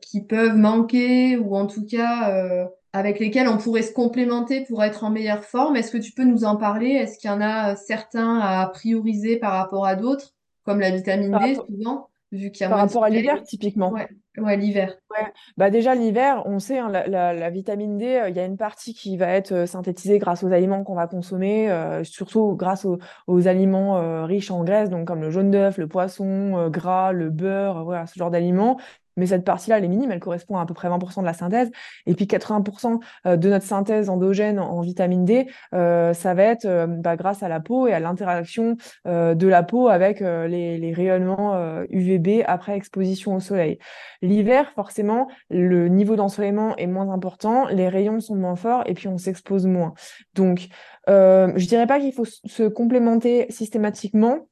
qui 0.00 0.24
peuvent 0.24 0.56
manquer, 0.56 1.36
ou 1.36 1.54
en 1.54 1.66
tout 1.66 1.84
cas 1.84 2.70
avec 2.92 3.18
lesquels 3.18 3.48
on 3.48 3.56
pourrait 3.56 3.82
se 3.82 3.92
complémenter 3.92 4.64
pour 4.64 4.82
être 4.84 5.04
en 5.04 5.10
meilleure 5.10 5.44
forme. 5.44 5.76
Est-ce 5.76 5.90
que 5.90 5.98
tu 5.98 6.12
peux 6.12 6.24
nous 6.24 6.44
en 6.44 6.56
parler? 6.56 6.90
Est-ce 6.90 7.18
qu'il 7.18 7.30
y 7.30 7.32
en 7.32 7.40
a 7.40 7.72
euh, 7.72 7.76
certains 7.76 8.38
à 8.38 8.66
prioriser 8.66 9.38
par 9.38 9.52
rapport 9.52 9.86
à 9.86 9.94
d'autres, 9.94 10.34
comme 10.64 10.80
la 10.80 10.90
vitamine 10.90 11.36
D, 11.42 11.54
souvent, 11.54 12.10
vu 12.32 12.50
qu'il 12.50 12.62
y 12.62 12.66
a 12.66 12.68
Par 12.68 12.78
rapport 12.78 13.04
à 13.04 13.10
l'hiver, 13.10 13.42
typiquement. 13.42 13.92
Ouais, 14.38 14.56
l'hiver. 14.56 14.96
Ouais. 15.10 15.26
Bah 15.58 15.68
déjà, 15.68 15.94
l'hiver, 15.94 16.42
on 16.46 16.58
sait, 16.58 16.78
hein, 16.78 16.88
la, 16.88 17.06
la, 17.06 17.34
la, 17.34 17.50
vitamine 17.50 17.98
D, 17.98 18.06
euh, 18.06 18.28
il 18.30 18.36
y 18.36 18.40
a 18.40 18.46
une 18.46 18.56
partie 18.56 18.94
qui 18.94 19.18
va 19.18 19.28
être 19.28 19.52
euh, 19.52 19.66
synthétisée 19.66 20.18
grâce 20.18 20.42
aux 20.42 20.52
aliments 20.52 20.84
qu'on 20.84 20.94
va 20.94 21.06
consommer, 21.06 21.70
euh, 21.70 22.02
surtout 22.02 22.54
grâce 22.56 22.86
aux, 22.86 22.98
aux 23.26 23.46
aliments 23.46 23.98
euh, 23.98 24.24
riches 24.24 24.50
en 24.50 24.64
graisse, 24.64 24.88
donc 24.88 25.06
comme 25.06 25.20
le 25.20 25.30
jaune 25.30 25.50
d'œuf, 25.50 25.76
le 25.76 25.86
poisson 25.86 26.68
gras, 26.70 27.12
le 27.12 27.28
beurre, 27.28 27.84
voilà, 27.84 28.06
ce 28.06 28.18
genre 28.18 28.30
d'aliments. 28.30 28.78
Mais 29.16 29.26
cette 29.26 29.44
partie-là, 29.44 29.78
elle 29.78 29.84
est 29.84 29.88
minime, 29.88 30.10
elle 30.10 30.20
correspond 30.20 30.56
à 30.56 30.62
à 30.62 30.66
peu 30.66 30.74
près 30.74 30.88
20% 30.88 31.20
de 31.20 31.26
la 31.26 31.32
synthèse. 31.32 31.70
Et 32.06 32.14
puis 32.14 32.26
80% 32.26 33.00
de 33.36 33.48
notre 33.48 33.66
synthèse 33.66 34.08
endogène 34.08 34.58
en 34.58 34.80
vitamine 34.80 35.24
D, 35.24 35.46
euh, 35.74 36.14
ça 36.14 36.34
va 36.34 36.44
être 36.44 36.64
euh, 36.64 36.86
bah, 36.86 37.16
grâce 37.16 37.42
à 37.42 37.48
la 37.48 37.60
peau 37.60 37.86
et 37.86 37.92
à 37.92 38.00
l'interaction 38.00 38.76
euh, 39.06 39.34
de 39.34 39.48
la 39.48 39.62
peau 39.62 39.88
avec 39.88 40.20
les, 40.20 40.92
rayonnements 40.92 41.82
UVB 41.90 42.44
après 42.46 42.76
exposition 42.76 43.34
au 43.34 43.40
soleil. 43.40 43.78
L'hiver, 44.20 44.70
forcément, 44.74 45.28
le 45.50 45.88
niveau 45.88 46.16
d'ensoleillement 46.16 46.76
est 46.76 46.86
moins 46.86 47.10
important, 47.10 47.66
les 47.68 47.88
rayons 47.88 48.20
sont 48.20 48.36
moins 48.36 48.56
forts 48.56 48.82
et 48.86 48.94
puis 48.94 49.08
on 49.08 49.18
s'expose 49.18 49.66
moins. 49.66 49.94
Donc, 50.34 50.68
euh, 51.08 51.52
je 51.56 51.66
dirais 51.66 51.86
pas 51.86 51.98
qu'il 51.98 52.12
faut 52.12 52.24
se 52.24 52.68
complémenter 52.68 53.46
systématiquement 53.50 54.48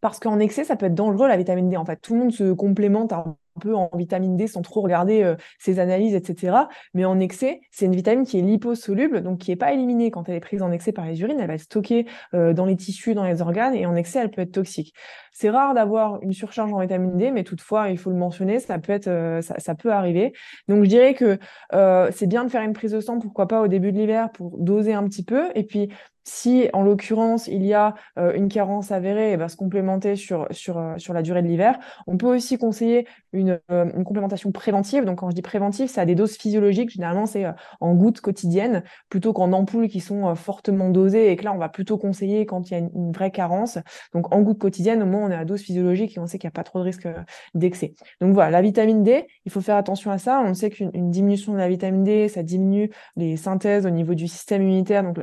parce 0.00 0.18
qu'en 0.18 0.38
excès, 0.40 0.64
ça 0.64 0.76
peut 0.76 0.86
être 0.86 0.94
dangereux 0.94 1.28
la 1.28 1.36
vitamine 1.36 1.68
D. 1.68 1.76
En 1.76 1.84
fait, 1.84 1.96
tout 1.96 2.14
le 2.14 2.20
monde 2.20 2.32
se 2.32 2.52
complémente 2.52 3.12
un 3.12 3.36
peu 3.60 3.74
en 3.74 3.90
vitamine 3.94 4.36
D 4.36 4.46
sans 4.46 4.62
trop 4.62 4.80
regarder 4.80 5.22
euh, 5.22 5.36
ses 5.58 5.78
analyses, 5.78 6.14
etc. 6.14 6.56
Mais 6.94 7.04
en 7.04 7.20
excès, 7.20 7.60
c'est 7.70 7.86
une 7.86 7.94
vitamine 7.94 8.24
qui 8.24 8.38
est 8.38 8.42
liposoluble, 8.42 9.22
donc 9.22 9.38
qui 9.38 9.50
n'est 9.50 9.56
pas 9.56 9.72
éliminée 9.72 10.10
quand 10.10 10.28
elle 10.28 10.36
est 10.36 10.40
prise 10.40 10.62
en 10.62 10.70
excès 10.70 10.92
par 10.92 11.06
les 11.06 11.20
urines. 11.20 11.38
Elle 11.40 11.46
va 11.46 11.54
être 11.54 11.62
stockée 11.62 12.06
euh, 12.34 12.52
dans 12.52 12.66
les 12.66 12.76
tissus, 12.76 13.14
dans 13.14 13.24
les 13.24 13.42
organes, 13.42 13.74
et 13.74 13.86
en 13.86 13.96
excès, 13.96 14.20
elle 14.20 14.30
peut 14.30 14.42
être 14.42 14.52
toxique. 14.52 14.94
C'est 15.32 15.50
rare 15.50 15.74
d'avoir 15.74 16.22
une 16.22 16.32
surcharge 16.32 16.72
en 16.72 16.80
vitamine 16.80 17.16
D, 17.16 17.30
mais 17.30 17.44
toutefois, 17.44 17.88
il 17.88 17.98
faut 17.98 18.10
le 18.10 18.16
mentionner, 18.16 18.60
ça 18.60 18.78
peut 18.78 18.92
être, 18.92 19.08
euh, 19.08 19.40
ça, 19.40 19.58
ça, 19.58 19.74
peut 19.74 19.92
arriver. 19.92 20.32
Donc, 20.68 20.84
je 20.84 20.88
dirais 20.88 21.14
que 21.14 21.38
euh, 21.72 22.10
c'est 22.12 22.26
bien 22.26 22.44
de 22.44 22.50
faire 22.50 22.62
une 22.62 22.74
prise 22.74 22.92
de 22.92 23.00
sang, 23.00 23.18
pourquoi 23.18 23.48
pas 23.48 23.62
au 23.62 23.68
début 23.68 23.92
de 23.92 23.98
l'hiver, 23.98 24.30
pour 24.30 24.58
doser 24.58 24.92
un 24.92 25.04
petit 25.04 25.24
peu, 25.24 25.50
et 25.54 25.64
puis 25.64 25.88
si, 26.24 26.68
en 26.72 26.84
l'occurrence, 26.84 27.48
il 27.48 27.66
y 27.66 27.74
a 27.74 27.96
une 28.16 28.48
carence 28.48 28.92
avérée, 28.92 29.30
et 29.30 29.32
eh 29.32 29.36
ben, 29.36 29.48
se 29.48 29.56
complémenter 29.56 30.14
sur, 30.14 30.46
sur, 30.52 30.80
sur 30.96 31.14
la 31.14 31.22
durée 31.22 31.42
de 31.42 31.48
l'hiver. 31.48 31.80
On 32.06 32.16
peut 32.16 32.28
aussi 32.28 32.58
conseiller 32.58 33.08
une, 33.32 33.41
euh, 33.48 33.90
une, 33.94 34.04
complémentation 34.04 34.52
préventive. 34.52 35.04
Donc, 35.04 35.18
quand 35.18 35.30
je 35.30 35.34
dis 35.34 35.42
préventive, 35.42 35.88
c'est 35.88 36.00
à 36.00 36.06
des 36.06 36.14
doses 36.14 36.36
physiologiques. 36.36 36.90
Généralement, 36.90 37.26
c'est 37.26 37.44
en 37.80 37.94
gouttes 37.94 38.20
quotidiennes 38.20 38.82
plutôt 39.08 39.32
qu'en 39.32 39.52
ampoules 39.52 39.88
qui 39.88 40.00
sont 40.00 40.34
fortement 40.34 40.90
dosées 40.90 41.30
et 41.30 41.36
que 41.36 41.44
là, 41.44 41.52
on 41.52 41.58
va 41.58 41.68
plutôt 41.68 41.98
conseiller 41.98 42.46
quand 42.46 42.70
il 42.70 42.74
y 42.74 42.76
a 42.76 42.80
une, 42.80 43.12
vraie 43.12 43.30
carence. 43.30 43.78
Donc, 44.14 44.34
en 44.34 44.40
gouttes 44.42 44.58
quotidiennes, 44.58 45.02
au 45.02 45.06
moins, 45.06 45.24
on 45.24 45.30
est 45.30 45.36
à 45.36 45.44
dose 45.44 45.60
physiologique 45.60 46.16
et 46.16 46.20
on 46.20 46.26
sait 46.26 46.38
qu'il 46.38 46.48
n'y 46.48 46.52
a 46.52 46.56
pas 46.56 46.64
trop 46.64 46.78
de 46.78 46.84
risque 46.84 47.08
d'excès. 47.54 47.94
Donc, 48.20 48.34
voilà, 48.34 48.50
la 48.50 48.62
vitamine 48.62 49.02
D, 49.02 49.26
il 49.44 49.52
faut 49.52 49.60
faire 49.60 49.76
attention 49.76 50.10
à 50.10 50.18
ça. 50.18 50.42
On 50.44 50.54
sait 50.54 50.70
qu'une 50.70 51.10
diminution 51.10 51.52
de 51.52 51.58
la 51.58 51.68
vitamine 51.68 52.04
D, 52.04 52.28
ça 52.28 52.42
diminue 52.42 52.90
les 53.16 53.36
synthèses 53.36 53.86
au 53.86 53.90
niveau 53.90 54.14
du 54.14 54.28
système 54.28 54.62
immunitaire. 54.62 55.02
Donc, 55.02 55.18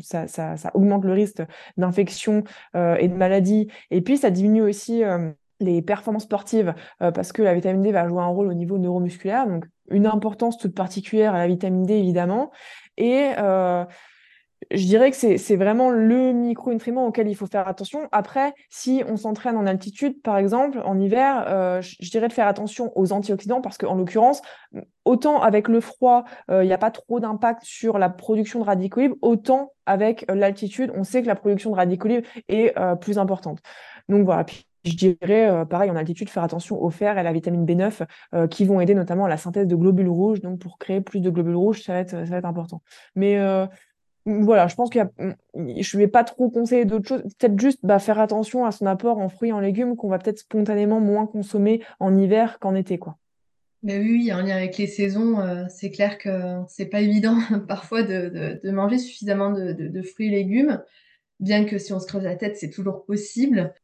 ça, 0.00 0.26
ça 0.28 0.70
augmente 0.74 1.04
le 1.04 1.12
risque 1.12 1.42
d'infection 1.76 2.44
euh, 2.76 2.96
et 2.96 3.08
de 3.08 3.14
maladie. 3.14 3.68
Et 3.90 4.00
puis, 4.00 4.16
ça 4.16 4.30
diminue 4.30 4.62
aussi 4.62 5.04
euh, 5.04 5.30
les 5.62 5.82
performances 5.82 6.24
sportives 6.24 6.74
euh, 7.02 7.10
parce 7.10 7.32
que 7.32 7.42
la 7.42 7.54
vitamine 7.54 7.82
D 7.82 7.92
va 7.92 8.08
jouer 8.08 8.22
un 8.22 8.26
rôle 8.26 8.48
au 8.48 8.54
niveau 8.54 8.78
neuromusculaire. 8.78 9.46
Donc, 9.46 9.64
une 9.90 10.06
importance 10.06 10.58
toute 10.58 10.74
particulière 10.74 11.34
à 11.34 11.38
la 11.38 11.46
vitamine 11.46 11.84
D, 11.84 11.94
évidemment. 11.94 12.50
Et 12.96 13.30
je 14.70 14.86
dirais 14.86 15.10
que 15.10 15.16
c'est 15.16 15.56
vraiment 15.56 15.90
le 15.90 16.32
micronutriment 16.32 17.06
auquel 17.06 17.28
il 17.28 17.34
faut 17.34 17.46
faire 17.46 17.66
attention. 17.68 18.08
Après, 18.12 18.54
si 18.70 19.02
on 19.08 19.16
s'entraîne 19.16 19.56
en 19.56 19.66
altitude, 19.66 20.22
par 20.22 20.38
exemple, 20.38 20.80
en 20.84 20.98
hiver, 20.98 21.44
euh, 21.48 21.80
je, 21.82 22.10
dirais 22.10 22.28
de 22.28 22.32
faire 22.32 22.46
attention 22.46 22.92
aux 22.96 23.12
antioxydants 23.12 23.60
parce 23.60 23.78
qu'en 23.78 23.94
l'occurrence, 23.94 24.42
autant 25.04 25.40
avec 25.42 25.68
le 25.68 25.80
froid, 25.80 26.24
euh, 26.50 26.64
il 26.64 26.68
n'y 26.68 26.72
a 26.72 26.78
pas 26.78 26.90
trop 26.90 27.20
d'impact 27.20 27.62
sur 27.64 27.98
la 27.98 28.08
production 28.08 28.60
de 28.60 28.64
radicaux 28.64 29.00
libres, 29.00 29.16
autant 29.20 29.72
avec 29.86 30.30
euh, 30.30 30.34
l'altitude, 30.34 30.92
on 30.94 31.04
sait 31.04 31.22
que 31.22 31.26
la 31.26 31.34
production 31.34 31.70
de 31.70 31.76
radicaux 31.76 32.08
libres 32.08 32.28
est 32.48 32.76
euh, 32.78 32.94
plus 32.94 33.18
importante. 33.18 33.58
Donc 34.08 34.24
voilà. 34.24 34.44
Je 34.84 34.96
dirais, 34.96 35.48
euh, 35.48 35.64
pareil, 35.64 35.90
en 35.90 35.96
altitude, 35.96 36.28
faire 36.28 36.42
attention 36.42 36.82
au 36.82 36.90
fer 36.90 37.16
et 37.16 37.20
à 37.20 37.22
la 37.22 37.32
vitamine 37.32 37.64
B9 37.64 38.02
euh, 38.34 38.46
qui 38.46 38.64
vont 38.64 38.80
aider 38.80 38.94
notamment 38.94 39.26
à 39.26 39.28
la 39.28 39.36
synthèse 39.36 39.66
de 39.66 39.76
globules 39.76 40.08
rouges. 40.08 40.40
Donc, 40.40 40.58
pour 40.58 40.78
créer 40.78 41.00
plus 41.00 41.20
de 41.20 41.30
globules 41.30 41.56
rouges, 41.56 41.82
ça 41.82 41.92
va 41.92 42.00
être, 42.00 42.44
important. 42.44 42.82
Mais 43.14 43.38
euh, 43.38 43.66
voilà, 44.26 44.66
je 44.66 44.74
pense 44.74 44.90
qu'il 44.90 45.08
je 45.54 45.98
vais 45.98 46.08
pas 46.08 46.24
trop 46.24 46.50
conseiller 46.50 46.84
d'autres 46.84 47.08
choses. 47.08 47.22
Peut-être 47.38 47.60
juste 47.60 47.78
bah, 47.82 47.98
faire 47.98 48.18
attention 48.18 48.64
à 48.64 48.72
son 48.72 48.86
apport 48.86 49.18
en 49.18 49.28
fruits 49.28 49.50
et 49.50 49.52
en 49.52 49.60
légumes 49.60 49.96
qu'on 49.96 50.08
va 50.08 50.18
peut-être 50.18 50.38
spontanément 50.38 51.00
moins 51.00 51.26
consommer 51.26 51.82
en 52.00 52.16
hiver 52.16 52.58
qu'en 52.58 52.74
été, 52.74 52.98
quoi. 52.98 53.18
Mais 53.84 53.98
oui, 53.98 54.32
en 54.32 54.40
lien 54.40 54.54
avec 54.54 54.78
les 54.78 54.86
saisons, 54.86 55.38
c'est 55.68 55.90
clair 55.90 56.16
que 56.16 56.30
c'est 56.68 56.86
pas 56.86 57.00
évident 57.00 57.36
parfois 57.68 58.04
de, 58.04 58.70
manger 58.70 58.96
suffisamment 58.96 59.50
de, 59.50 60.02
fruits 60.02 60.28
et 60.28 60.30
légumes, 60.30 60.80
bien 61.40 61.64
que 61.64 61.78
si 61.78 61.92
on 61.92 61.98
se 61.98 62.06
creuse 62.06 62.22
la 62.22 62.36
tête, 62.36 62.56
c'est 62.56 62.70
toujours 62.70 63.04
possible. 63.04 63.74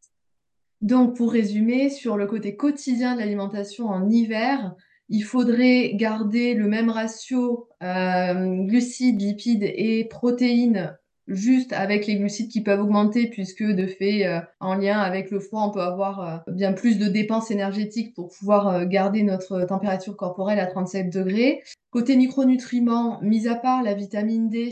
Donc, 0.80 1.16
pour 1.16 1.32
résumer, 1.32 1.90
sur 1.90 2.16
le 2.16 2.26
côté 2.26 2.56
quotidien 2.56 3.14
de 3.14 3.20
l'alimentation 3.20 3.88
en 3.88 4.08
hiver, 4.08 4.74
il 5.08 5.22
faudrait 5.22 5.92
garder 5.94 6.54
le 6.54 6.68
même 6.68 6.90
ratio 6.90 7.68
euh, 7.82 8.64
glucides, 8.64 9.20
lipides 9.20 9.64
et 9.64 10.04
protéines 10.04 10.96
juste 11.28 11.72
avec 11.74 12.06
les 12.06 12.16
glucides 12.16 12.50
qui 12.50 12.62
peuvent 12.62 12.80
augmenter 12.80 13.28
puisque 13.28 13.62
de 13.62 13.86
fait 13.86 14.26
euh, 14.26 14.40
en 14.60 14.74
lien 14.74 14.98
avec 14.98 15.30
le 15.30 15.38
froid 15.38 15.62
on 15.62 15.70
peut 15.70 15.80
avoir 15.80 16.42
euh, 16.48 16.52
bien 16.52 16.72
plus 16.72 16.98
de 16.98 17.06
dépenses 17.06 17.50
énergétiques 17.50 18.14
pour 18.14 18.30
pouvoir 18.30 18.68
euh, 18.68 18.84
garder 18.86 19.22
notre 19.22 19.64
température 19.64 20.16
corporelle 20.16 20.58
à 20.58 20.66
37 20.66 21.10
degrés. 21.10 21.62
Côté 21.90 22.16
micronutriments, 22.16 23.20
mis 23.22 23.46
à 23.46 23.54
part 23.54 23.82
la 23.82 23.94
vitamine 23.94 24.48
D, 24.48 24.70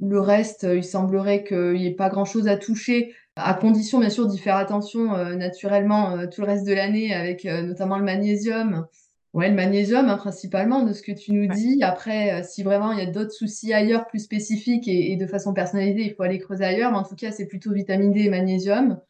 le 0.00 0.20
reste 0.20 0.66
il 0.68 0.84
semblerait 0.84 1.44
qu'il 1.44 1.74
n'y 1.74 1.86
ait 1.86 1.94
pas 1.94 2.08
grand 2.08 2.24
chose 2.24 2.48
à 2.48 2.56
toucher 2.56 3.14
à 3.36 3.54
condition 3.54 3.98
bien 3.98 4.10
sûr 4.10 4.26
d'y 4.26 4.38
faire 4.38 4.56
attention 4.56 5.16
naturellement 5.34 6.26
tout 6.28 6.42
le 6.42 6.46
reste 6.46 6.66
de 6.66 6.72
l'année 6.72 7.14
avec 7.14 7.44
notamment 7.44 7.96
le 7.98 8.04
magnésium 8.04 8.86
Ouais, 9.34 9.48
le 9.48 9.54
magnésium, 9.54 10.10
hein, 10.10 10.18
principalement, 10.18 10.82
de 10.82 10.92
ce 10.92 11.00
que 11.02 11.12
tu 11.12 11.32
nous 11.32 11.46
Ouais. 11.48 11.56
dis. 11.56 11.82
Après, 11.82 12.40
euh, 12.40 12.44
si 12.44 12.62
vraiment 12.62 12.92
il 12.92 12.98
y 12.98 13.02
a 13.02 13.06
d'autres 13.06 13.32
soucis 13.32 13.72
ailleurs, 13.72 14.06
plus 14.06 14.18
spécifiques 14.18 14.86
et, 14.88 15.12
et 15.12 15.16
de 15.16 15.26
façon 15.26 15.54
personnalisée, 15.54 16.02
il 16.02 16.14
faut 16.14 16.22
aller 16.22 16.38
creuser 16.38 16.64
ailleurs. 16.64 16.90
Mais 16.92 16.98
en 16.98 17.02
tout 17.02 17.16
cas, 17.16 17.32
c'est 17.32 17.46
plutôt 17.46 17.72
vitamine 17.72 18.12
D 18.12 18.20
et 18.24 18.28
magnésium. 18.28 19.00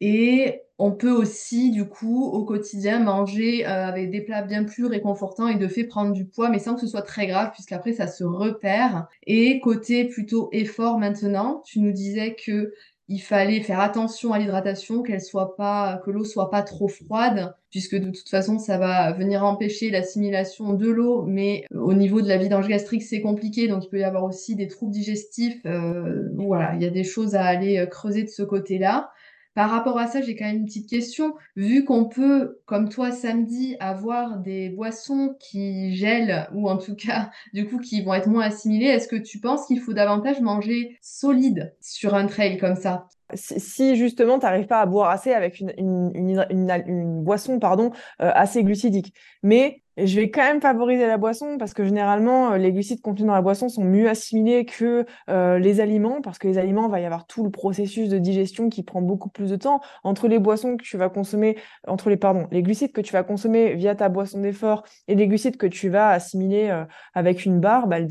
Et 0.00 0.62
on 0.78 0.92
peut 0.92 1.10
aussi, 1.12 1.70
du 1.70 1.86
coup, 1.86 2.24
au 2.24 2.44
quotidien, 2.44 3.00
manger 3.00 3.66
euh, 3.66 3.86
avec 3.86 4.10
des 4.10 4.22
plats 4.22 4.42
bien 4.42 4.64
plus 4.64 4.86
réconfortants 4.86 5.48
et 5.48 5.56
de 5.56 5.68
fait 5.68 5.84
prendre 5.84 6.12
du 6.12 6.26
poids, 6.26 6.50
mais 6.50 6.58
sans 6.58 6.74
que 6.74 6.80
ce 6.82 6.86
soit 6.86 7.02
très 7.02 7.26
grave, 7.26 7.52
puisqu'après, 7.52 7.92
ça 7.92 8.06
se 8.06 8.24
repère. 8.24 9.08
Et 9.26 9.60
côté 9.60 10.06
plutôt 10.06 10.48
effort 10.52 10.98
maintenant, 10.98 11.62
tu 11.66 11.80
nous 11.80 11.92
disais 11.92 12.34
que 12.34 12.72
il 13.08 13.20
fallait 13.20 13.60
faire 13.60 13.80
attention 13.80 14.32
à 14.32 14.38
l'hydratation, 14.38 15.02
qu'elle 15.02 15.20
soit 15.20 15.56
pas, 15.56 16.00
que 16.04 16.10
l'eau 16.10 16.24
soit 16.24 16.50
pas 16.50 16.62
trop 16.62 16.88
froide, 16.88 17.54
puisque 17.70 17.94
de 17.96 18.10
toute 18.10 18.28
façon, 18.28 18.58
ça 18.58 18.78
va 18.78 19.12
venir 19.12 19.44
empêcher 19.44 19.90
l'assimilation 19.90 20.72
de 20.72 20.88
l'eau, 20.88 21.22
mais 21.22 21.64
au 21.72 21.94
niveau 21.94 22.20
de 22.20 22.28
la 22.28 22.36
vidange 22.36 22.66
gastrique, 22.66 23.02
c'est 23.02 23.20
compliqué, 23.20 23.68
donc 23.68 23.84
il 23.84 23.88
peut 23.88 24.00
y 24.00 24.04
avoir 24.04 24.24
aussi 24.24 24.56
des 24.56 24.66
troubles 24.66 24.92
digestifs. 24.92 25.60
Euh, 25.66 26.28
voilà, 26.34 26.74
il 26.74 26.82
y 26.82 26.86
a 26.86 26.90
des 26.90 27.04
choses 27.04 27.34
à 27.36 27.44
aller 27.44 27.78
euh, 27.78 27.86
creuser 27.86 28.24
de 28.24 28.28
ce 28.28 28.42
côté-là. 28.42 29.10
Par 29.56 29.70
rapport 29.70 29.98
à 29.98 30.06
ça, 30.06 30.20
j'ai 30.20 30.36
quand 30.36 30.44
même 30.44 30.58
une 30.58 30.66
petite 30.66 30.86
question. 30.86 31.34
Vu 31.56 31.86
qu'on 31.86 32.04
peut, 32.04 32.60
comme 32.66 32.90
toi 32.90 33.10
samedi, 33.10 33.74
avoir 33.80 34.36
des 34.36 34.68
boissons 34.68 35.34
qui 35.40 35.96
gèlent 35.96 36.46
ou 36.52 36.68
en 36.68 36.76
tout 36.76 36.94
cas, 36.94 37.30
du 37.54 37.66
coup, 37.66 37.78
qui 37.78 38.02
vont 38.02 38.12
être 38.12 38.28
moins 38.28 38.44
assimilées, 38.44 38.88
est-ce 38.88 39.08
que 39.08 39.16
tu 39.16 39.40
penses 39.40 39.66
qu'il 39.66 39.80
faut 39.80 39.94
davantage 39.94 40.42
manger 40.42 40.98
solide 41.00 41.74
sur 41.80 42.14
un 42.14 42.26
trail 42.26 42.58
comme 42.58 42.76
ça? 42.76 43.08
Si, 43.32 43.96
justement 43.96 44.38
tu 44.38 44.44
n'arrives 44.44 44.66
pas 44.66 44.80
à 44.80 44.86
boire 44.86 45.08
assez 45.08 45.32
avec 45.32 45.58
une, 45.60 47.22
boisson 47.24 47.58
pardon, 47.58 47.92
euh, 48.20 48.30
assez 48.34 48.62
glucidique. 48.62 49.14
Mais 49.42 49.82
je 49.96 50.16
vais 50.16 50.30
quand 50.30 50.42
même 50.42 50.60
favoriser 50.60 51.06
la 51.06 51.16
boisson 51.16 51.56
parce 51.58 51.72
que 51.72 51.84
généralement, 51.84 52.52
euh, 52.52 52.58
les 52.58 52.72
glucides 52.72 53.00
contenus 53.00 53.26
dans 53.26 53.34
la 53.34 53.42
boisson 53.42 53.68
sont 53.68 53.84
mieux 53.84 54.08
assimilés 54.08 54.64
que 54.66 55.06
euh, 55.30 55.58
les 55.58 55.80
aliments 55.80 56.20
parce 56.20 56.38
que 56.38 56.48
les 56.48 56.58
aliments, 56.58 56.86
il 56.86 56.90
va 56.90 57.00
y 57.00 57.04
avoir 57.06 57.26
tout 57.26 57.42
le 57.44 57.50
processus 57.50 58.08
de 58.08 58.18
digestion 58.18 58.68
qui 58.68 58.82
prend 58.82 59.00
beaucoup 59.00 59.30
plus 59.30 59.50
de 59.50 59.56
temps. 59.56 59.80
Entre 60.04 60.28
les 60.28 60.38
boissons 60.38 60.76
que 60.76 60.84
tu 60.84 60.96
vas 60.98 61.08
consommer, 61.08 61.56
entre 61.86 62.10
les, 62.10 62.16
pardon, 62.16 62.46
les 62.50 62.62
glucides 62.62 62.92
que 62.92 63.00
tu 63.00 63.12
vas 63.12 63.22
consommer 63.22 63.74
via 63.74 63.94
ta 63.94 64.08
boisson 64.08 64.40
d'effort 64.40 64.84
et 65.08 65.14
les 65.14 65.28
glucides 65.28 65.56
que 65.56 65.66
tu 65.66 65.88
vas 65.88 66.10
assimiler 66.10 66.68
euh, 66.70 66.84
avec 67.14 67.46
une 67.46 67.60
barre, 67.60 67.86
bah, 67.86 67.98
le 68.00 68.06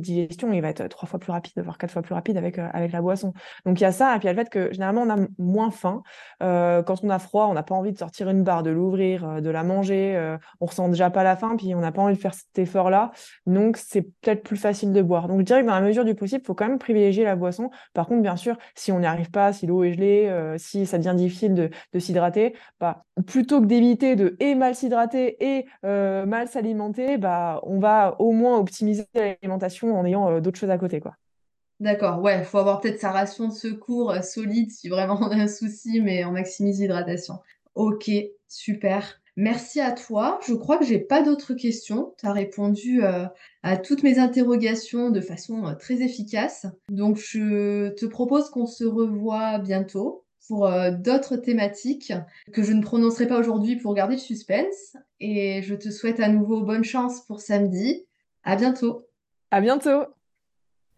digestion, 0.00 0.52
il 0.52 0.60
va 0.62 0.68
être 0.68 0.86
trois 0.88 1.08
fois 1.08 1.18
plus 1.18 1.32
rapide, 1.32 1.52
voire 1.62 1.78
quatre 1.78 1.90
fois 1.90 2.02
plus 2.02 2.14
rapide 2.14 2.36
avec, 2.36 2.58
euh, 2.58 2.68
avec 2.72 2.92
la 2.92 3.00
boisson. 3.00 3.32
Donc 3.64 3.80
il 3.80 3.82
y 3.82 3.86
a 3.86 3.92
ça, 3.92 4.14
et 4.14 4.18
puis 4.18 4.24
il 4.24 4.26
y 4.26 4.30
a 4.30 4.32
le 4.32 4.38
fait 4.38 4.50
que 4.50 4.72
généralement 4.72 5.02
on 5.02 5.10
a 5.10 5.26
moins 5.38 5.70
faim. 5.70 6.02
Euh, 6.42 6.82
quand 6.82 7.02
on 7.02 7.10
a 7.10 7.18
froid, 7.18 7.46
on 7.46 7.54
n'a 7.54 7.62
pas 7.62 7.74
envie 7.74 7.92
de 7.92 7.98
sortir 7.98 8.28
une 8.28 8.42
barre, 8.42 8.62
de 8.62 8.70
l'ouvrir, 8.70 9.28
euh, 9.28 9.40
de 9.40 9.50
la 9.50 9.62
manger. 9.62 10.16
Euh, 10.16 10.36
on 10.60 10.66
ressent 10.66 10.88
déjà 10.88 11.10
pas 11.10 11.24
la 11.24 11.36
faim, 11.36 11.54
puis 11.56 11.74
on 11.74 11.80
n'a 11.80 11.92
pas 11.92 12.02
envie 12.02 12.14
de 12.14 12.20
faire 12.20 12.34
cet 12.34 12.58
effort-là. 12.58 13.12
Donc 13.46 13.76
c'est 13.76 14.02
peut-être 14.02 14.42
plus 14.42 14.56
facile 14.56 14.92
de 14.92 15.02
boire. 15.02 15.28
Donc 15.28 15.40
je 15.40 15.44
dirais 15.44 15.62
que 15.62 15.66
dans 15.66 15.74
la 15.74 15.80
mesure 15.80 16.04
du 16.04 16.14
possible, 16.14 16.42
il 16.42 16.46
faut 16.46 16.54
quand 16.54 16.68
même 16.68 16.78
privilégier 16.78 17.24
la 17.24 17.36
boisson. 17.36 17.70
Par 17.94 18.06
contre, 18.06 18.22
bien 18.22 18.36
sûr, 18.36 18.56
si 18.74 18.92
on 18.92 19.00
n'y 19.00 19.06
arrive 19.06 19.30
pas, 19.30 19.52
si 19.52 19.66
l'eau 19.66 19.84
est 19.84 19.92
gelée, 19.92 20.54
si 20.58 20.86
ça 20.86 20.98
devient 20.98 21.14
difficile 21.16 21.54
de, 21.54 21.70
de 21.92 21.98
s'hydrater, 21.98 22.54
bah, 22.80 23.04
plutôt 23.26 23.60
que 23.60 23.66
d'éviter 23.66 24.16
de 24.16 24.36
et 24.40 24.54
mal 24.54 24.74
s'hydrater 24.74 25.36
et 25.44 25.66
mal 25.82 26.48
s'alimenter, 26.48 27.18
bah, 27.18 27.60
on 27.64 27.78
va 27.78 28.16
au 28.18 28.32
moins 28.32 28.58
optimiser 28.58 29.06
l'alimentation 29.14 29.85
en 29.90 30.04
ayant 30.04 30.40
d'autres 30.40 30.58
choses 30.58 30.70
à 30.70 30.78
côté. 30.78 31.00
quoi. 31.00 31.16
D'accord, 31.78 32.22
ouais, 32.22 32.38
il 32.38 32.44
faut 32.44 32.58
avoir 32.58 32.80
peut-être 32.80 33.00
sa 33.00 33.10
ration 33.10 33.48
de 33.48 33.52
secours 33.52 34.10
euh, 34.10 34.22
solide 34.22 34.70
si 34.70 34.88
vraiment 34.88 35.18
on 35.20 35.30
a 35.30 35.36
un 35.36 35.48
souci, 35.48 36.00
mais 36.00 36.24
on 36.24 36.32
maximise 36.32 36.80
l'hydratation. 36.80 37.34
Ok, 37.74 38.10
super. 38.48 39.20
Merci 39.36 39.80
à 39.80 39.92
toi. 39.92 40.40
Je 40.46 40.54
crois 40.54 40.78
que 40.78 40.86
j'ai 40.86 40.98
pas 40.98 41.22
d'autres 41.22 41.52
questions. 41.52 42.14
Tu 42.18 42.26
as 42.26 42.32
répondu 42.32 43.04
euh, 43.04 43.26
à 43.62 43.76
toutes 43.76 44.02
mes 44.02 44.18
interrogations 44.18 45.10
de 45.10 45.20
façon 45.20 45.66
euh, 45.66 45.74
très 45.74 46.00
efficace. 46.00 46.64
Donc 46.88 47.18
je 47.18 47.90
te 47.90 48.06
propose 48.06 48.48
qu'on 48.48 48.64
se 48.64 48.84
revoie 48.84 49.58
bientôt 49.58 50.24
pour 50.48 50.70
d'autres 50.92 51.36
thématiques 51.36 52.12
que 52.52 52.62
je 52.62 52.72
ne 52.72 52.80
prononcerai 52.80 53.26
pas 53.26 53.36
aujourd'hui 53.36 53.74
pour 53.74 53.94
garder 53.94 54.14
le 54.14 54.20
suspense. 54.20 54.96
Et 55.18 55.60
je 55.62 55.74
te 55.74 55.90
souhaite 55.90 56.20
à 56.20 56.28
nouveau 56.28 56.62
bonne 56.62 56.84
chance 56.84 57.22
pour 57.22 57.40
samedi. 57.40 58.06
À 58.44 58.54
bientôt. 58.54 59.05
À 59.50 59.60
bientôt. 59.60 60.15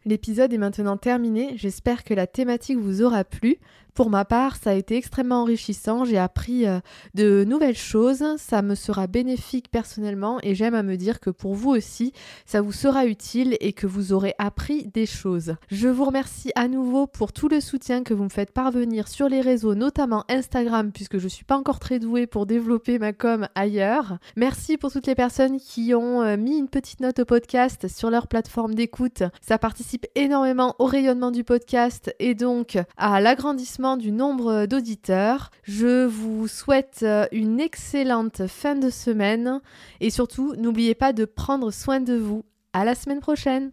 L'épisode 0.04 0.52
est 0.52 0.58
maintenant 0.58 0.96
terminé, 0.96 1.52
j'espère 1.56 2.04
que 2.04 2.14
la 2.14 2.26
thématique 2.26 2.78
vous 2.78 3.02
aura 3.02 3.24
plu. 3.24 3.58
Pour 3.98 4.10
ma 4.10 4.24
part, 4.24 4.54
ça 4.54 4.70
a 4.70 4.74
été 4.74 4.96
extrêmement 4.96 5.42
enrichissant, 5.42 6.04
j'ai 6.04 6.18
appris 6.18 6.68
euh, 6.68 6.78
de 7.14 7.42
nouvelles 7.42 7.76
choses, 7.76 8.22
ça 8.36 8.62
me 8.62 8.76
sera 8.76 9.08
bénéfique 9.08 9.72
personnellement 9.72 10.38
et 10.44 10.54
j'aime 10.54 10.76
à 10.76 10.84
me 10.84 10.94
dire 10.94 11.18
que 11.18 11.30
pour 11.30 11.54
vous 11.54 11.70
aussi, 11.70 12.12
ça 12.46 12.60
vous 12.60 12.70
sera 12.70 13.06
utile 13.06 13.56
et 13.58 13.72
que 13.72 13.88
vous 13.88 14.12
aurez 14.12 14.36
appris 14.38 14.86
des 14.86 15.04
choses. 15.04 15.56
Je 15.68 15.88
vous 15.88 16.04
remercie 16.04 16.52
à 16.54 16.68
nouveau 16.68 17.08
pour 17.08 17.32
tout 17.32 17.48
le 17.48 17.60
soutien 17.60 18.04
que 18.04 18.14
vous 18.14 18.22
me 18.22 18.28
faites 18.28 18.52
parvenir 18.52 19.08
sur 19.08 19.28
les 19.28 19.40
réseaux, 19.40 19.74
notamment 19.74 20.24
Instagram, 20.28 20.92
puisque 20.92 21.18
je 21.18 21.26
suis 21.26 21.44
pas 21.44 21.56
encore 21.56 21.80
très 21.80 21.98
douée 21.98 22.28
pour 22.28 22.46
développer 22.46 23.00
ma 23.00 23.12
com 23.12 23.48
ailleurs. 23.56 24.18
Merci 24.36 24.76
pour 24.76 24.92
toutes 24.92 25.08
les 25.08 25.16
personnes 25.16 25.58
qui 25.58 25.92
ont 25.92 26.22
euh, 26.22 26.36
mis 26.36 26.56
une 26.56 26.68
petite 26.68 27.00
note 27.00 27.18
au 27.18 27.24
podcast 27.24 27.88
sur 27.88 28.10
leur 28.10 28.28
plateforme 28.28 28.76
d'écoute. 28.76 29.24
Énormément 30.14 30.74
au 30.78 30.84
rayonnement 30.84 31.30
du 31.30 31.44
podcast 31.44 32.14
et 32.18 32.34
donc 32.34 32.78
à 32.96 33.20
l'agrandissement 33.20 33.96
du 33.96 34.12
nombre 34.12 34.66
d'auditeurs. 34.66 35.50
Je 35.62 36.04
vous 36.04 36.48
souhaite 36.48 37.00
euh, 37.02 37.26
une 37.32 37.60
excellente 37.60 38.46
fin 38.46 38.74
de 38.74 38.90
semaine 38.90 39.60
et 40.00 40.10
surtout 40.10 40.54
n'oubliez 40.56 40.94
pas 40.94 41.12
de 41.12 41.24
prendre 41.24 41.70
soin 41.70 42.00
de 42.00 42.14
vous. 42.14 42.44
À 42.72 42.84
la 42.84 42.94
semaine 42.94 43.20
prochaine 43.20 43.72